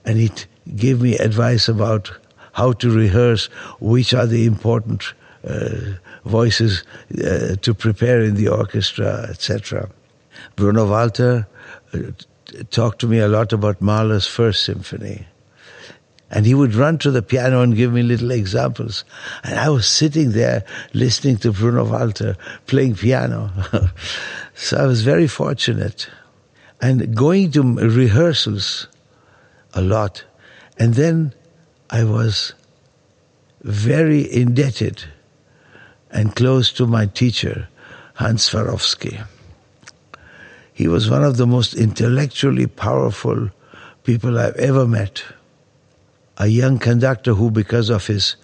and 0.04 0.18
he 0.18 0.30
gave 0.76 1.00
me 1.00 1.18
advice 1.18 1.70
about 1.70 2.12
how 2.52 2.74
to 2.74 2.92
rehearse, 2.92 3.46
which 3.80 4.14
are 4.14 4.26
the 4.26 4.46
important 4.46 5.14
uh, 5.48 5.94
voices 6.26 6.84
uh, 7.24 7.56
to 7.62 7.74
prepare 7.74 8.20
in 8.20 8.36
the 8.36 8.50
orchestra, 8.50 9.26
etc. 9.30 9.90
Bruno 10.58 10.86
Walter 10.86 11.48
uh, 11.94 12.00
talked 12.72 13.00
to 13.00 13.08
me 13.08 13.20
a 13.20 13.30
lot 13.30 13.54
about 13.54 13.82
Mahler's 13.82 14.28
first 14.28 14.66
symphony. 14.66 15.26
And 16.32 16.46
he 16.46 16.54
would 16.54 16.74
run 16.74 16.98
to 17.00 17.12
the 17.12 17.22
piano 17.22 17.62
and 17.62 17.76
give 17.76 17.92
me 17.92 18.02
little 18.02 18.32
examples. 18.32 19.04
And 19.44 19.60
I 19.60 19.70
was 19.70 19.86
sitting 19.86 20.32
there 20.32 20.64
listening 20.94 21.38
to 21.40 21.52
Bruno 21.52 21.84
Walter 21.84 22.38
playing 22.68 22.96
piano. 22.96 23.52
so 24.56 24.78
I 24.78 24.86
was 24.88 25.02
very 25.02 25.28
fortunate. 25.28 26.10
And 26.82 27.16
going 27.16 27.52
to 27.52 27.62
rehearsals 27.62 28.88
a 29.74 29.82
lot. 29.82 30.24
And 30.78 30.94
then 30.94 31.34
I 31.90 32.06
was 32.06 32.54
very 33.62 34.34
indebted 34.34 35.04
and 36.10 36.36
close 36.36 36.72
to 36.74 36.88
my 36.88 37.06
teacher, 37.08 37.68
Hans 38.16 38.50
Swarowsky. 38.50 39.26
He 40.74 40.88
was 40.88 41.10
one 41.10 41.24
of 41.24 41.38
the 41.38 41.46
most 41.46 41.74
intellectually 41.74 42.68
powerful 42.68 43.50
people 44.04 44.40
I've 44.40 44.56
ever 44.56 44.88
met. 44.88 45.24
A 46.42 46.48
young 46.48 46.80
conductor 46.80 47.36
who, 47.36 47.52
because 47.52 47.92
of 47.92 48.08
his 48.08 48.36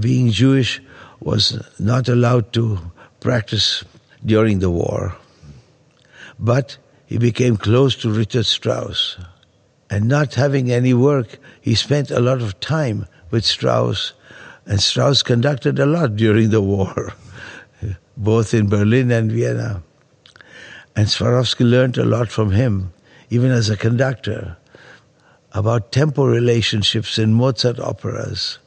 being 0.00 0.30
Jewish, 0.30 0.80
was 1.20 1.62
not 1.78 2.08
allowed 2.08 2.54
to 2.54 2.78
practice 3.20 3.84
during 4.24 4.60
the 4.60 4.70
war. 4.70 5.14
But 6.38 6.78
he 7.04 7.18
became 7.18 7.58
close 7.58 7.96
to 7.96 8.10
Richard 8.10 8.46
Strauss. 8.46 9.18
And 9.90 10.08
not 10.08 10.36
having 10.36 10.72
any 10.72 10.94
work, 10.94 11.36
he 11.60 11.74
spent 11.74 12.10
a 12.10 12.18
lot 12.18 12.40
of 12.40 12.58
time 12.60 13.06
with 13.30 13.44
Strauss. 13.44 14.14
And 14.64 14.80
Strauss 14.80 15.22
conducted 15.22 15.78
a 15.78 15.84
lot 15.84 16.16
during 16.16 16.48
the 16.48 16.62
war, 16.62 17.12
both 18.16 18.54
in 18.54 18.70
Berlin 18.70 19.10
and 19.10 19.30
Vienna. 19.30 19.82
And 20.96 21.08
Swarowsky 21.08 21.68
learned 21.68 21.98
a 21.98 22.06
lot 22.06 22.30
from 22.30 22.52
him, 22.52 22.94
even 23.28 23.50
as 23.50 23.68
a 23.68 23.76
conductor, 23.76 24.56
about 25.54 25.92
tempo 25.92 26.26
relationships 26.26 27.18
in 27.18 27.32
Mozart 27.32 27.78
operas, 27.78 28.58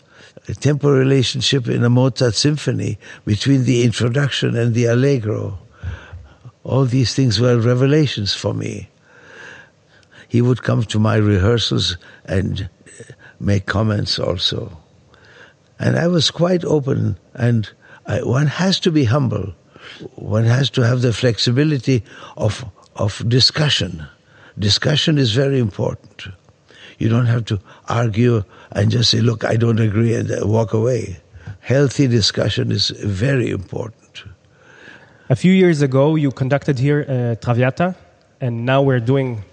a 0.47 0.53
tempo 0.53 0.89
relationship 0.89 1.67
in 1.67 1.83
a 1.83 1.89
Mozart 1.89 2.33
symphony 2.33 2.97
between 3.25 3.65
the 3.65 3.83
introduction 3.83 4.55
and 4.55 4.73
the 4.73 4.85
allegro. 4.85 5.59
All 6.63 6.85
these 6.85 7.13
things 7.13 7.39
were 7.39 7.59
revelations 7.59 8.33
for 8.33 8.53
me. 8.53 8.89
He 10.27 10.41
would 10.41 10.63
come 10.63 10.83
to 10.83 10.99
my 10.99 11.15
rehearsals 11.15 11.97
and 12.25 12.69
uh, 12.87 13.03
make 13.39 13.65
comments 13.65 14.17
also. 14.19 14.77
And 15.79 15.97
I 15.97 16.07
was 16.07 16.31
quite 16.31 16.65
open, 16.65 17.17
and 17.33 17.69
I, 18.05 18.23
one 18.23 18.47
has 18.47 18.79
to 18.81 18.91
be 18.91 19.05
humble 19.05 19.53
one 20.15 20.45
has 20.45 20.69
to 20.71 20.81
have 20.81 21.01
the 21.01 21.13
flexibility 21.13 22.03
of, 22.35 22.65
of 22.95 23.27
discussion. 23.27 24.05
Discussion 24.57 25.17
is 25.17 25.33
very 25.33 25.59
important. 25.59 26.27
You 26.97 27.09
don't 27.09 27.27
have 27.27 27.45
to 27.45 27.59
argue 27.87 28.43
and 28.71 28.89
just 28.89 29.11
say, 29.11 29.19
look, 29.19 29.43
I 29.43 29.55
don't 29.55 29.79
agree 29.79 30.15
and 30.15 30.29
walk 30.49 30.73
away. 30.73 31.17
Healthy 31.59 32.07
discussion 32.07 32.71
is 32.71 32.89
very 32.89 33.49
important. 33.49 34.23
A 35.29 35.35
few 35.35 35.51
years 35.51 35.81
ago, 35.81 36.15
you 36.15 36.31
conducted 36.31 36.79
here 36.79 37.05
uh, 37.07 37.35
Traviata, 37.43 37.95
and 38.39 38.65
now 38.65 38.81
we're 38.81 39.01
doing 39.01 39.43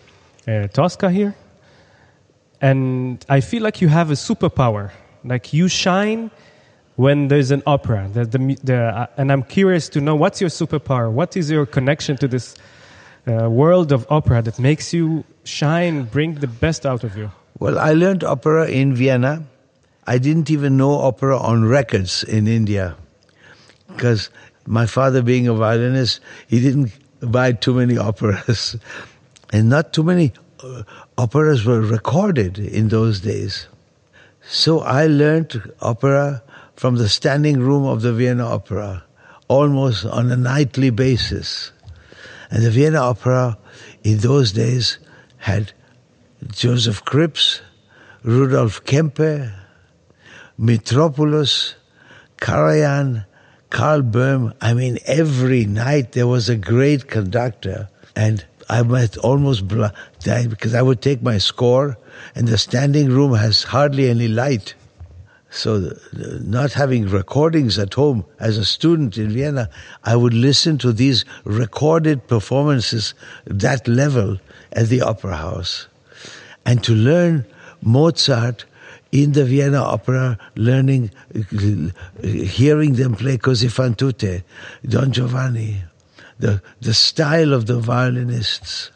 uh, 0.47 0.69
Tosca 0.69 1.11
here. 1.11 1.35
And 2.61 3.25
I 3.29 3.41
feel 3.41 3.63
like 3.63 3.81
you 3.81 3.89
have 3.89 4.11
a 4.11 4.15
superpower. 4.15 4.93
Like 5.25 5.53
you 5.53 5.69
shine 5.69 6.31
when 6.97 7.29
there's 7.29 7.51
an 7.51 7.63
opera. 7.67 8.09
The, 8.13 8.25
the, 8.25 8.59
the, 8.63 8.77
uh, 8.77 9.07
and 9.17 9.33
I'm 9.33 9.43
curious 9.43 9.89
to 9.91 10.01
know 10.01 10.15
what's 10.15 10.41
your 10.41 10.51
superpower? 10.51 11.11
What 11.11 11.37
is 11.37 11.51
your 11.51 11.67
connection 11.67 12.17
to 12.19 12.29
this 12.29 12.55
uh, 13.27 13.51
world 13.51 13.91
of 13.91 14.07
opera 14.11 14.43
that 14.43 14.59
makes 14.59 14.95
you 14.95 15.25
shine, 15.45 16.05
bring 16.05 16.35
the 16.37 16.47
best 16.47 16.85
out 16.85 17.05
of 17.05 17.17
you? 17.17 17.31
Well, 17.59 17.79
I 17.79 17.93
learned 17.93 18.25
opera 18.25 18.69
in 18.69 18.95
Vienna. 18.95 19.45
I 20.07 20.19
didn't 20.19 20.51
even 20.51 20.77
know 20.77 20.93
opera 20.93 21.39
on 21.39 21.65
records 21.65 22.25
in 22.25 22.47
India 22.47 22.97
because 23.89 24.31
my 24.67 24.87
father, 24.87 25.23
being 25.23 25.47
a 25.47 25.55
violinist, 25.55 26.21
he 26.49 26.61
didn't 26.61 26.93
buy 27.21 27.53
too 27.53 27.75
many 27.75 27.97
operas. 27.97 28.77
and 29.53 29.69
not 29.69 29.93
too 29.93 30.03
many 30.03 30.33
uh, 30.63 30.83
operas 31.17 31.65
were 31.65 31.81
recorded 31.81 32.59
in 32.59 32.89
those 32.89 33.21
days. 33.21 33.69
So 34.43 34.81
I 34.81 35.07
learned 35.07 35.73
opera 35.81 36.43
from 36.77 36.97
the 36.97 37.09
standing 37.09 37.61
room 37.61 37.85
of 37.87 38.03
the 38.03 38.13
Vienna 38.13 38.47
Opera 38.47 39.05
almost 39.49 40.05
on 40.05 40.31
a 40.31 40.37
nightly 40.37 40.91
basis. 40.91 41.73
And 42.51 42.65
the 42.65 42.71
Vienna 42.71 42.99
Opera 42.99 43.59
in 44.03 44.19
those 44.19 44.53
days 44.53 44.99
had 45.45 45.75
Josef 46.47 47.05
Krips, 47.05 47.61
Rudolf 48.23 48.83
Kempe, 48.85 49.53
Mitropoulos, 50.59 51.75
Karajan, 52.39 53.27
Karl 53.69 54.01
Böhm. 54.01 54.55
I 54.63 54.73
mean, 54.73 54.97
every 55.05 55.67
night 55.67 56.13
there 56.13 56.27
was 56.27 56.49
a 56.49 56.57
great 56.57 57.09
conductor. 57.09 57.91
And 58.17 58.43
I 58.71 58.81
might 58.85 59.19
almost 59.19 59.69
die 59.69 60.47
because 60.47 60.75
I 60.75 60.81
would 60.81 61.03
take 61.03 61.21
my 61.21 61.37
score, 61.37 61.99
and 62.35 62.49
the 62.49 62.57
standing 62.57 63.11
room 63.11 63.35
has 63.35 63.65
hardly 63.65 64.09
any 64.09 64.29
light. 64.29 64.75
So, 65.55 65.77
uh, 65.77 66.39
not 66.41 66.73
having 66.73 67.09
recordings 67.09 67.79
at 67.79 67.95
home 67.95 68.25
as 68.41 68.59
a 68.59 68.65
student 68.65 69.17
in 69.17 69.31
Vienna, 69.31 69.71
I 70.03 70.17
would 70.17 70.35
listen 70.35 70.79
to 70.79 70.93
these 70.93 71.25
recorded 71.45 72.27
performances, 72.27 73.15
that 73.47 73.87
level 73.87 74.41
at 74.73 74.89
the 74.89 75.03
opera 75.03 75.37
house. 75.37 75.87
And 76.67 76.83
to 76.83 76.93
learn 76.93 77.47
Mozart 77.83 78.65
in 79.13 79.31
the 79.31 79.45
Vienna 79.45 79.81
Opera, 79.81 80.39
learning, 80.57 81.13
hearing 82.21 82.95
them 82.95 83.15
play 83.15 83.39
Così 83.39 83.71
fan 83.71 83.95
tutte, 83.95 84.43
Don 84.85 85.13
Giovanni, 85.13 85.85
the, 86.41 86.61
the 86.81 86.95
style 86.95 87.53
of 87.53 87.67
the 87.67 87.79
violinists. 87.79 88.91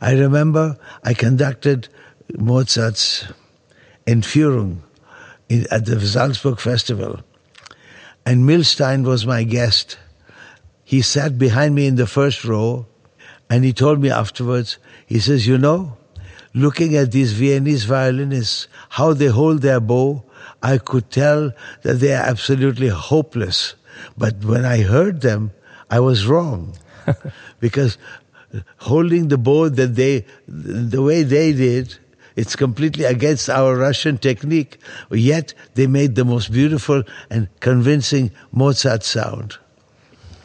I 0.00 0.12
remember 0.12 0.78
I 1.02 1.14
conducted 1.14 1.88
Mozart's 2.38 3.26
Entführung 4.06 4.82
at 5.50 5.86
the 5.86 6.00
Salzburg 6.00 6.60
Festival. 6.60 7.20
And 8.26 8.48
Milstein 8.48 9.04
was 9.04 9.26
my 9.26 9.44
guest. 9.44 9.98
He 10.84 11.02
sat 11.02 11.38
behind 11.38 11.74
me 11.74 11.86
in 11.86 11.96
the 11.96 12.06
first 12.06 12.44
row 12.44 12.86
and 13.48 13.64
he 13.64 13.72
told 13.72 14.00
me 14.00 14.10
afterwards, 14.10 14.78
he 15.06 15.18
says, 15.18 15.46
you 15.46 15.58
know, 15.58 15.96
looking 16.54 16.96
at 16.96 17.12
these 17.12 17.32
Viennese 17.32 17.84
violinists, 17.84 18.68
how 18.90 19.12
they 19.14 19.26
hold 19.26 19.62
their 19.62 19.80
bow, 19.80 20.24
I 20.62 20.78
could 20.78 21.10
tell 21.10 21.52
that 21.82 21.94
they 21.94 22.12
are 22.12 22.22
absolutely 22.22 22.88
hopeless. 22.88 23.74
But 24.16 24.44
when 24.44 24.64
I 24.64 24.82
heard 24.82 25.20
them, 25.20 25.52
I 25.90 26.00
was 26.00 26.26
wrong. 26.26 26.76
because 27.60 27.96
holding 28.78 29.28
the 29.28 29.38
bow 29.38 29.68
that 29.68 29.94
they, 29.94 30.26
the 30.46 31.02
way 31.02 31.22
they 31.22 31.52
did, 31.52 31.96
it's 32.38 32.54
completely 32.54 33.04
against 33.04 33.50
our 33.50 33.76
Russian 33.76 34.16
technique, 34.16 34.78
yet 35.10 35.54
they 35.74 35.88
made 35.88 36.14
the 36.14 36.24
most 36.24 36.52
beautiful 36.52 37.02
and 37.30 37.48
convincing 37.58 38.30
Mozart 38.52 39.02
sound. 39.02 39.58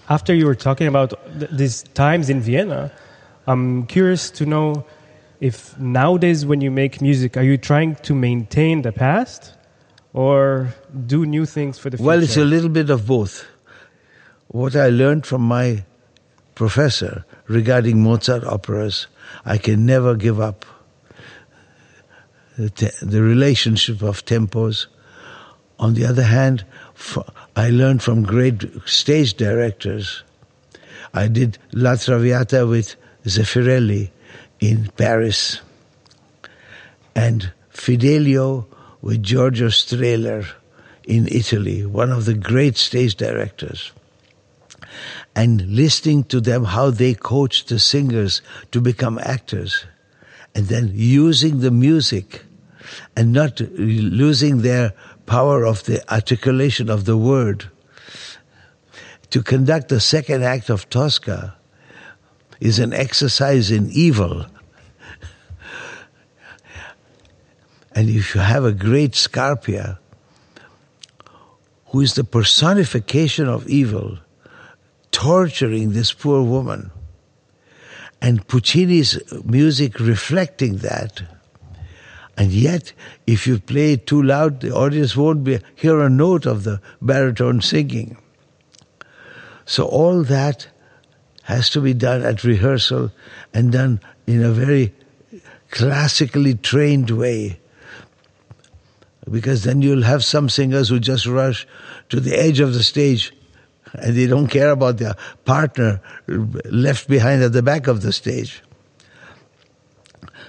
After 0.10 0.34
you 0.34 0.48
were 0.48 0.56
talking 0.56 0.88
about 0.88 1.14
th- 1.40 1.52
these 1.52 1.84
times 1.94 2.32
in 2.32 2.42
Vienna, 2.42 2.92
I'm 3.46 3.86
curious 3.86 4.32
to 4.32 4.46
know 4.48 4.86
if 5.40 5.78
nowadays 5.78 6.48
when 6.48 6.62
you 6.62 6.72
make 6.72 7.00
music, 7.00 7.38
are 7.38 7.44
you 7.44 7.58
trying 7.58 7.96
to 8.08 8.16
maintain 8.16 8.82
the 8.82 8.92
past 8.92 9.54
or 10.14 10.74
do 11.06 11.28
new 11.28 11.46
things 11.46 11.78
for 11.78 11.92
the 11.92 11.98
future? 11.98 12.08
Well, 12.08 12.24
it's 12.24 12.38
a 12.38 12.46
little 12.46 12.70
bit 12.70 12.90
of 12.90 13.06
both. 13.06 13.46
What 14.48 14.76
I 14.76 14.90
learned 14.90 15.28
from 15.28 15.44
my 15.44 15.86
professor 16.56 17.24
regarding 17.48 18.02
Mozart 18.02 18.44
operas, 18.46 19.06
I 19.46 19.60
can 19.60 19.86
never 19.86 20.16
give 20.16 20.40
up 20.40 20.66
Uh, 22.56 22.70
the, 22.76 22.94
the 23.02 23.22
relationship 23.22 24.04
of 24.04 24.24
tempos. 24.26 24.86
On 25.80 25.96
the 25.96 26.06
other 26.06 26.24
hand, 26.24 26.64
I 27.56 27.72
learned 27.72 28.04
from 28.04 28.22
great 28.22 28.64
stage 28.86 29.34
directors. 29.34 30.24
I 31.16 31.30
did 31.30 31.58
La 31.72 31.96
Traviata 31.96 32.68
with 32.68 32.96
Zeffirelli 33.26 34.12
in 34.60 34.92
Paris 34.98 35.62
and 37.16 37.52
Fidelio 37.70 38.68
with 39.02 39.24
Giorgio 39.24 39.70
Strehler 39.70 40.46
in 41.06 41.28
Italy, 41.32 41.86
one 41.86 42.12
of 42.12 42.26
the 42.26 42.36
great 42.36 42.78
stage 42.78 43.16
directors. 43.16 43.92
And 45.36 45.76
listening 45.76 46.26
to 46.26 46.40
them, 46.40 46.66
how 46.66 46.92
they 46.92 47.16
coached 47.16 47.70
the 47.70 47.80
singers 47.80 48.44
to 48.72 48.80
become 48.80 49.18
actors 49.18 49.86
and 50.56 50.68
then 50.68 50.92
using 50.94 51.60
the 51.60 51.72
music 51.72 52.44
and 53.16 53.34
not 53.34 53.60
losing 53.60 54.62
their 54.62 54.94
power 55.26 55.66
of 55.66 55.84
the 55.86 56.04
articulation 56.14 56.90
of 56.90 57.06
the 57.06 57.18
word. 57.18 57.70
To 59.32 59.42
conduct 59.42 59.90
the 59.90 60.00
second 60.00 60.44
act 60.44 60.70
of 60.70 60.90
Tosca 60.90 61.56
is 62.60 62.80
an 62.80 62.94
exercise 62.94 63.72
in 63.72 63.90
evil. 63.92 64.46
And 67.96 68.10
if 68.10 68.34
you 68.34 68.42
have 68.42 68.66
a 68.66 68.72
great 68.72 69.12
Scarpia, 69.12 70.00
who 71.88 72.02
is 72.02 72.16
the 72.16 72.24
personification 72.24 73.48
of 73.48 73.68
evil, 73.68 74.18
torturing 75.12 75.94
this 75.94 76.12
poor 76.12 76.42
woman, 76.42 76.90
and 78.24 78.48
Puccini's 78.48 79.20
music 79.44 80.00
reflecting 80.00 80.78
that, 80.78 81.22
and 82.38 82.52
yet, 82.52 82.94
if 83.28 83.46
you 83.46 83.60
play 83.60 83.94
it 83.94 84.08
too 84.08 84.24
loud, 84.24 84.62
the 84.62 84.74
audience 84.74 85.16
won't 85.16 85.44
be, 85.44 85.60
hear 85.76 86.00
a 86.00 86.10
note 86.10 86.46
of 86.46 86.64
the 86.64 86.82
baritone 87.02 87.62
singing. 87.62 88.18
So 89.66 89.86
all 89.86 90.24
that 90.24 90.68
has 91.44 91.70
to 91.72 91.82
be 91.82 91.94
done 91.94 92.24
at 92.24 92.46
rehearsal 92.46 93.12
and 93.54 93.74
done 93.74 94.00
in 94.26 94.42
a 94.42 94.52
very 94.52 94.94
classically 95.70 96.56
trained 96.56 97.12
way. 97.12 97.60
Because 99.30 99.64
then 99.64 99.82
you'll 99.82 100.04
have 100.04 100.24
some 100.24 100.48
singers 100.48 100.90
who 100.90 101.00
just 101.00 101.26
rush 101.26 101.68
to 102.08 102.22
the 102.22 102.40
edge 102.40 102.62
of 102.62 102.74
the 102.74 102.84
stage 102.84 103.34
and 103.94 104.16
they 104.16 104.28
don't 104.28 104.48
care 104.48 104.72
about 104.72 104.98
their 104.98 105.16
partner 105.46 106.02
left 106.28 107.08
behind 107.08 107.44
at 107.44 107.54
the 107.54 107.62
back 107.62 107.88
of 107.88 108.02
the 108.02 108.12
stage. 108.12 108.62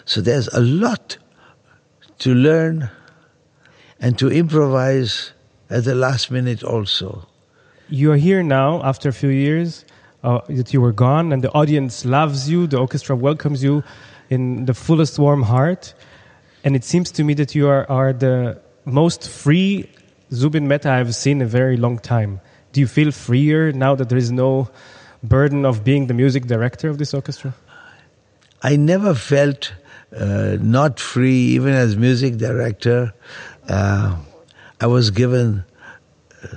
So 0.04 0.20
there's 0.20 0.48
a 0.48 0.61
lot 0.61 1.18
to 2.20 2.35
learn 2.35 2.90
and 4.00 4.18
to 4.18 4.30
improvise 4.30 5.33
at 5.70 5.85
the 5.85 5.94
last 5.94 6.30
minute 6.30 6.62
also. 6.62 7.26
You 7.88 8.12
are 8.12 8.16
here 8.16 8.42
now 8.42 8.83
after 8.83 9.09
a 9.09 9.12
few 9.12 9.28
years 9.28 9.85
uh, 10.22 10.40
that 10.48 10.72
you 10.72 10.80
were 10.80 10.92
gone, 10.92 11.33
and 11.33 11.42
the 11.42 11.52
audience 11.52 12.04
loves 12.04 12.48
you, 12.48 12.66
the 12.66 12.78
orchestra 12.78 13.14
welcomes 13.14 13.62
you 13.62 13.85
in 14.30 14.64
the 14.64 14.74
fullest 14.74 15.18
warm 15.18 15.42
heart. 15.42 15.94
And 16.64 16.74
it 16.74 16.85
seems 16.85 17.11
to 17.12 17.24
me 17.24 17.35
that 17.35 17.54
you 17.54 17.68
are, 17.68 17.90
are 17.90 18.12
the 18.12 18.61
most 18.87 19.28
free 19.28 19.88
Zubin 20.33 20.66
Mehta 20.66 20.90
I've 20.90 21.14
seen 21.14 21.38
in 21.38 21.46
a 21.46 21.46
very 21.46 21.76
long 21.76 21.98
time. 21.98 22.40
Do 22.74 22.80
you 22.80 22.88
feel 22.88 23.12
freer 23.12 23.70
now 23.70 23.94
that 23.94 24.08
there 24.08 24.18
is 24.18 24.32
no 24.32 24.68
burden 25.22 25.64
of 25.64 25.84
being 25.84 26.08
the 26.08 26.14
music 26.14 26.46
director 26.46 26.88
of 26.88 26.98
this 26.98 27.14
orchestra? 27.14 27.54
I 28.64 28.74
never 28.74 29.14
felt 29.14 29.72
uh, 30.10 30.56
not 30.60 30.98
free, 30.98 31.54
even 31.54 31.72
as 31.72 31.96
music 31.96 32.37
director. 32.37 33.14
Uh, 33.68 34.16
I 34.80 34.88
was 34.88 35.12
given 35.12 35.62
uh, 36.42 36.48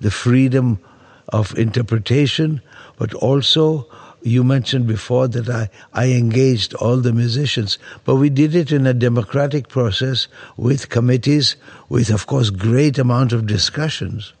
the 0.00 0.10
freedom 0.10 0.80
of 1.28 1.56
interpretation, 1.56 2.60
but 2.98 3.14
also 3.14 3.86
you 4.20 4.42
mentioned 4.42 4.88
before 4.88 5.28
that 5.28 5.48
I, 5.48 5.70
I 5.92 6.10
engaged 6.10 6.74
all 6.74 6.96
the 6.96 7.12
musicians, 7.12 7.78
but 8.04 8.16
we 8.16 8.30
did 8.30 8.56
it 8.56 8.72
in 8.72 8.84
a 8.84 8.94
democratic 8.94 9.68
process 9.68 10.26
with 10.56 10.88
committees, 10.88 11.54
with 11.88 12.10
of 12.10 12.26
course 12.26 12.50
great 12.50 12.98
amount 12.98 13.32
of 13.32 13.46
discussions. 13.46 14.32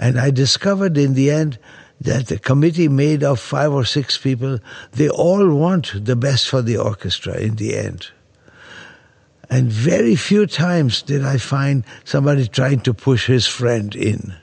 And 0.00 0.18
I 0.18 0.30
discovered 0.30 0.96
in 0.96 1.12
the 1.12 1.30
end 1.30 1.58
that 2.00 2.28
the 2.28 2.38
committee 2.38 2.88
made 2.88 3.22
of 3.22 3.38
five 3.38 3.70
or 3.70 3.84
six 3.84 4.16
people, 4.16 4.58
they 4.92 5.10
all 5.10 5.46
want 5.54 5.92
the 6.06 6.16
best 6.16 6.48
for 6.48 6.62
the 6.62 6.78
orchestra 6.78 7.36
in 7.36 7.56
the 7.56 7.76
end. 7.76 8.10
And 9.50 9.70
very 9.70 10.16
few 10.16 10.46
times 10.46 11.02
did 11.02 11.22
I 11.22 11.36
find 11.36 11.84
somebody 12.04 12.48
trying 12.48 12.80
to 12.80 12.94
push 12.94 13.26
his 13.26 13.46
friend 13.46 13.94
in. 13.94 14.34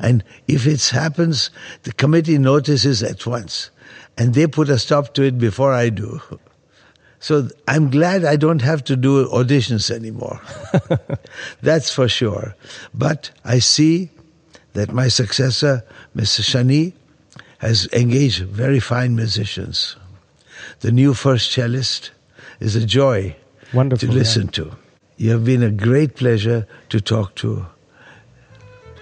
And 0.00 0.24
if 0.48 0.66
it 0.66 0.84
happens, 0.88 1.50
the 1.84 1.92
committee 1.92 2.38
notices 2.38 3.04
at 3.04 3.24
once. 3.26 3.70
And 4.18 4.34
they 4.34 4.48
put 4.48 4.68
a 4.70 4.78
stop 4.78 5.14
to 5.14 5.22
it 5.22 5.38
before 5.38 5.72
I 5.72 5.88
do. 5.90 6.20
So 7.18 7.48
I'm 7.66 7.90
glad 7.90 8.24
I 8.24 8.36
don't 8.36 8.60
have 8.60 8.84
to 8.84 8.94
do 8.94 9.26
auditions 9.30 9.90
anymore. 9.90 10.40
That's 11.62 11.90
for 11.90 12.08
sure. 12.08 12.54
But 12.94 13.30
I 13.42 13.58
see 13.58 14.10
that 14.76 14.92
my 14.92 15.08
successor, 15.08 15.82
Mr. 16.14 16.42
Shani, 16.42 16.92
has 17.58 17.88
engaged 17.92 18.44
very 18.44 18.78
fine 18.78 19.16
musicians. 19.16 19.96
The 20.80 20.92
new 20.92 21.14
first 21.14 21.50
cellist 21.50 22.10
is 22.60 22.76
a 22.76 22.84
joy 22.84 23.34
Wonderful, 23.72 24.08
to 24.08 24.14
listen 24.14 24.44
yeah. 24.44 24.58
to. 24.58 24.76
You 25.16 25.30
have 25.30 25.44
been 25.46 25.62
a 25.62 25.70
great 25.70 26.16
pleasure 26.16 26.66
to 26.90 27.00
talk 27.00 27.34
to. 27.36 27.66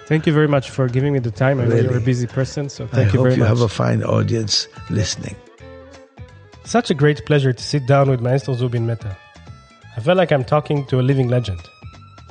Thank 0.07 0.27
you 0.29 0.33
very 0.33 0.47
much 0.47 0.71
for 0.71 0.87
giving 0.87 1.13
me 1.13 1.19
the 1.19 1.33
time. 1.33 1.61
I 1.61 1.65
know 1.65 1.75
you're 1.75 1.97
a 1.97 2.01
busy 2.01 2.29
person, 2.29 2.69
so 2.69 2.87
thank 2.87 3.09
I 3.09 3.13
you 3.13 3.19
hope 3.19 3.23
very 3.23 3.35
you 3.35 3.41
much. 3.41 3.49
have 3.49 3.63
a 3.63 3.69
fine 3.69 4.05
audience 4.05 4.69
listening. 4.91 5.35
Such 6.63 6.91
a 6.91 6.95
great 6.95 7.27
pleasure 7.27 7.53
to 7.53 7.63
sit 7.63 7.87
down 7.89 8.09
with 8.09 8.21
Maestro 8.21 8.55
Zubin 8.55 8.87
Mehta. 8.87 9.17
I 9.97 10.01
felt 10.01 10.19
like 10.19 10.31
I'm 10.31 10.45
talking 10.45 10.87
to 10.87 11.01
a 11.01 11.03
living 11.03 11.29
legend, 11.29 11.61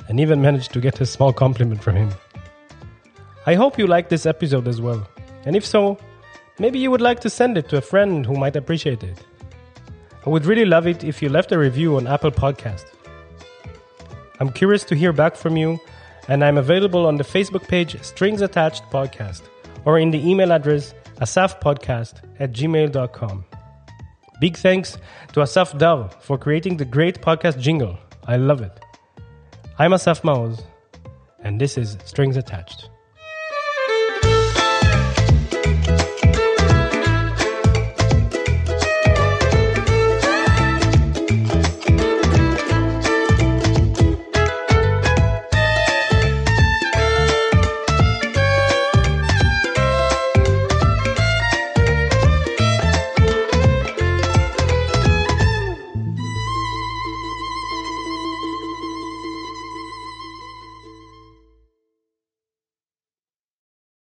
and 0.08 0.18
even 0.18 0.40
managed 0.40 0.72
to 0.72 0.80
get 0.80 1.00
a 1.02 1.06
small 1.06 1.32
compliment 1.32 1.82
from 1.82 1.96
him. 1.96 2.10
I 3.46 3.54
hope 3.54 3.78
you 3.78 3.86
liked 3.86 4.10
this 4.10 4.26
episode 4.26 4.66
as 4.68 4.80
well, 4.80 5.06
and 5.44 5.54
if 5.54 5.66
so, 5.66 5.98
maybe 6.58 6.78
you 6.78 6.90
would 6.90 7.02
like 7.02 7.20
to 7.20 7.30
send 7.30 7.58
it 7.58 7.68
to 7.68 7.76
a 7.76 7.80
friend 7.80 8.24
who 8.24 8.34
might 8.34 8.56
appreciate 8.56 9.02
it. 9.02 9.18
I 10.24 10.30
would 10.30 10.46
really 10.46 10.64
love 10.64 10.86
it 10.86 11.04
if 11.04 11.20
you 11.20 11.28
left 11.28 11.52
a 11.52 11.58
review 11.58 11.96
on 11.96 12.06
Apple 12.06 12.30
Podcast. 12.30 12.86
I'm 14.40 14.50
curious 14.50 14.84
to 14.84 14.94
hear 14.94 15.12
back 15.12 15.36
from 15.36 15.56
you, 15.56 15.78
and 16.28 16.42
I'm 16.42 16.56
available 16.56 17.06
on 17.06 17.16
the 17.16 17.24
Facebook 17.24 17.68
page 17.68 18.02
Strings 18.02 18.40
Attached 18.40 18.84
Podcast 18.84 19.42
or 19.84 19.98
in 19.98 20.10
the 20.10 20.26
email 20.26 20.50
address 20.52 20.94
asafpodcast 21.20 22.14
at 22.40 22.52
gmail.com. 22.52 23.44
Big 24.40 24.56
thanks 24.56 24.98
to 25.32 25.42
Asaf 25.42 25.76
Dar 25.78 26.08
for 26.20 26.38
creating 26.38 26.76
the 26.76 26.84
great 26.84 27.20
podcast 27.20 27.60
jingle. 27.60 27.98
I 28.26 28.36
love 28.36 28.62
it. 28.62 28.80
I'm 29.78 29.92
Asaf 29.92 30.22
Maoz, 30.22 30.64
and 31.40 31.60
this 31.60 31.76
is 31.76 31.98
Strings 32.04 32.36
Attached. 32.36 32.88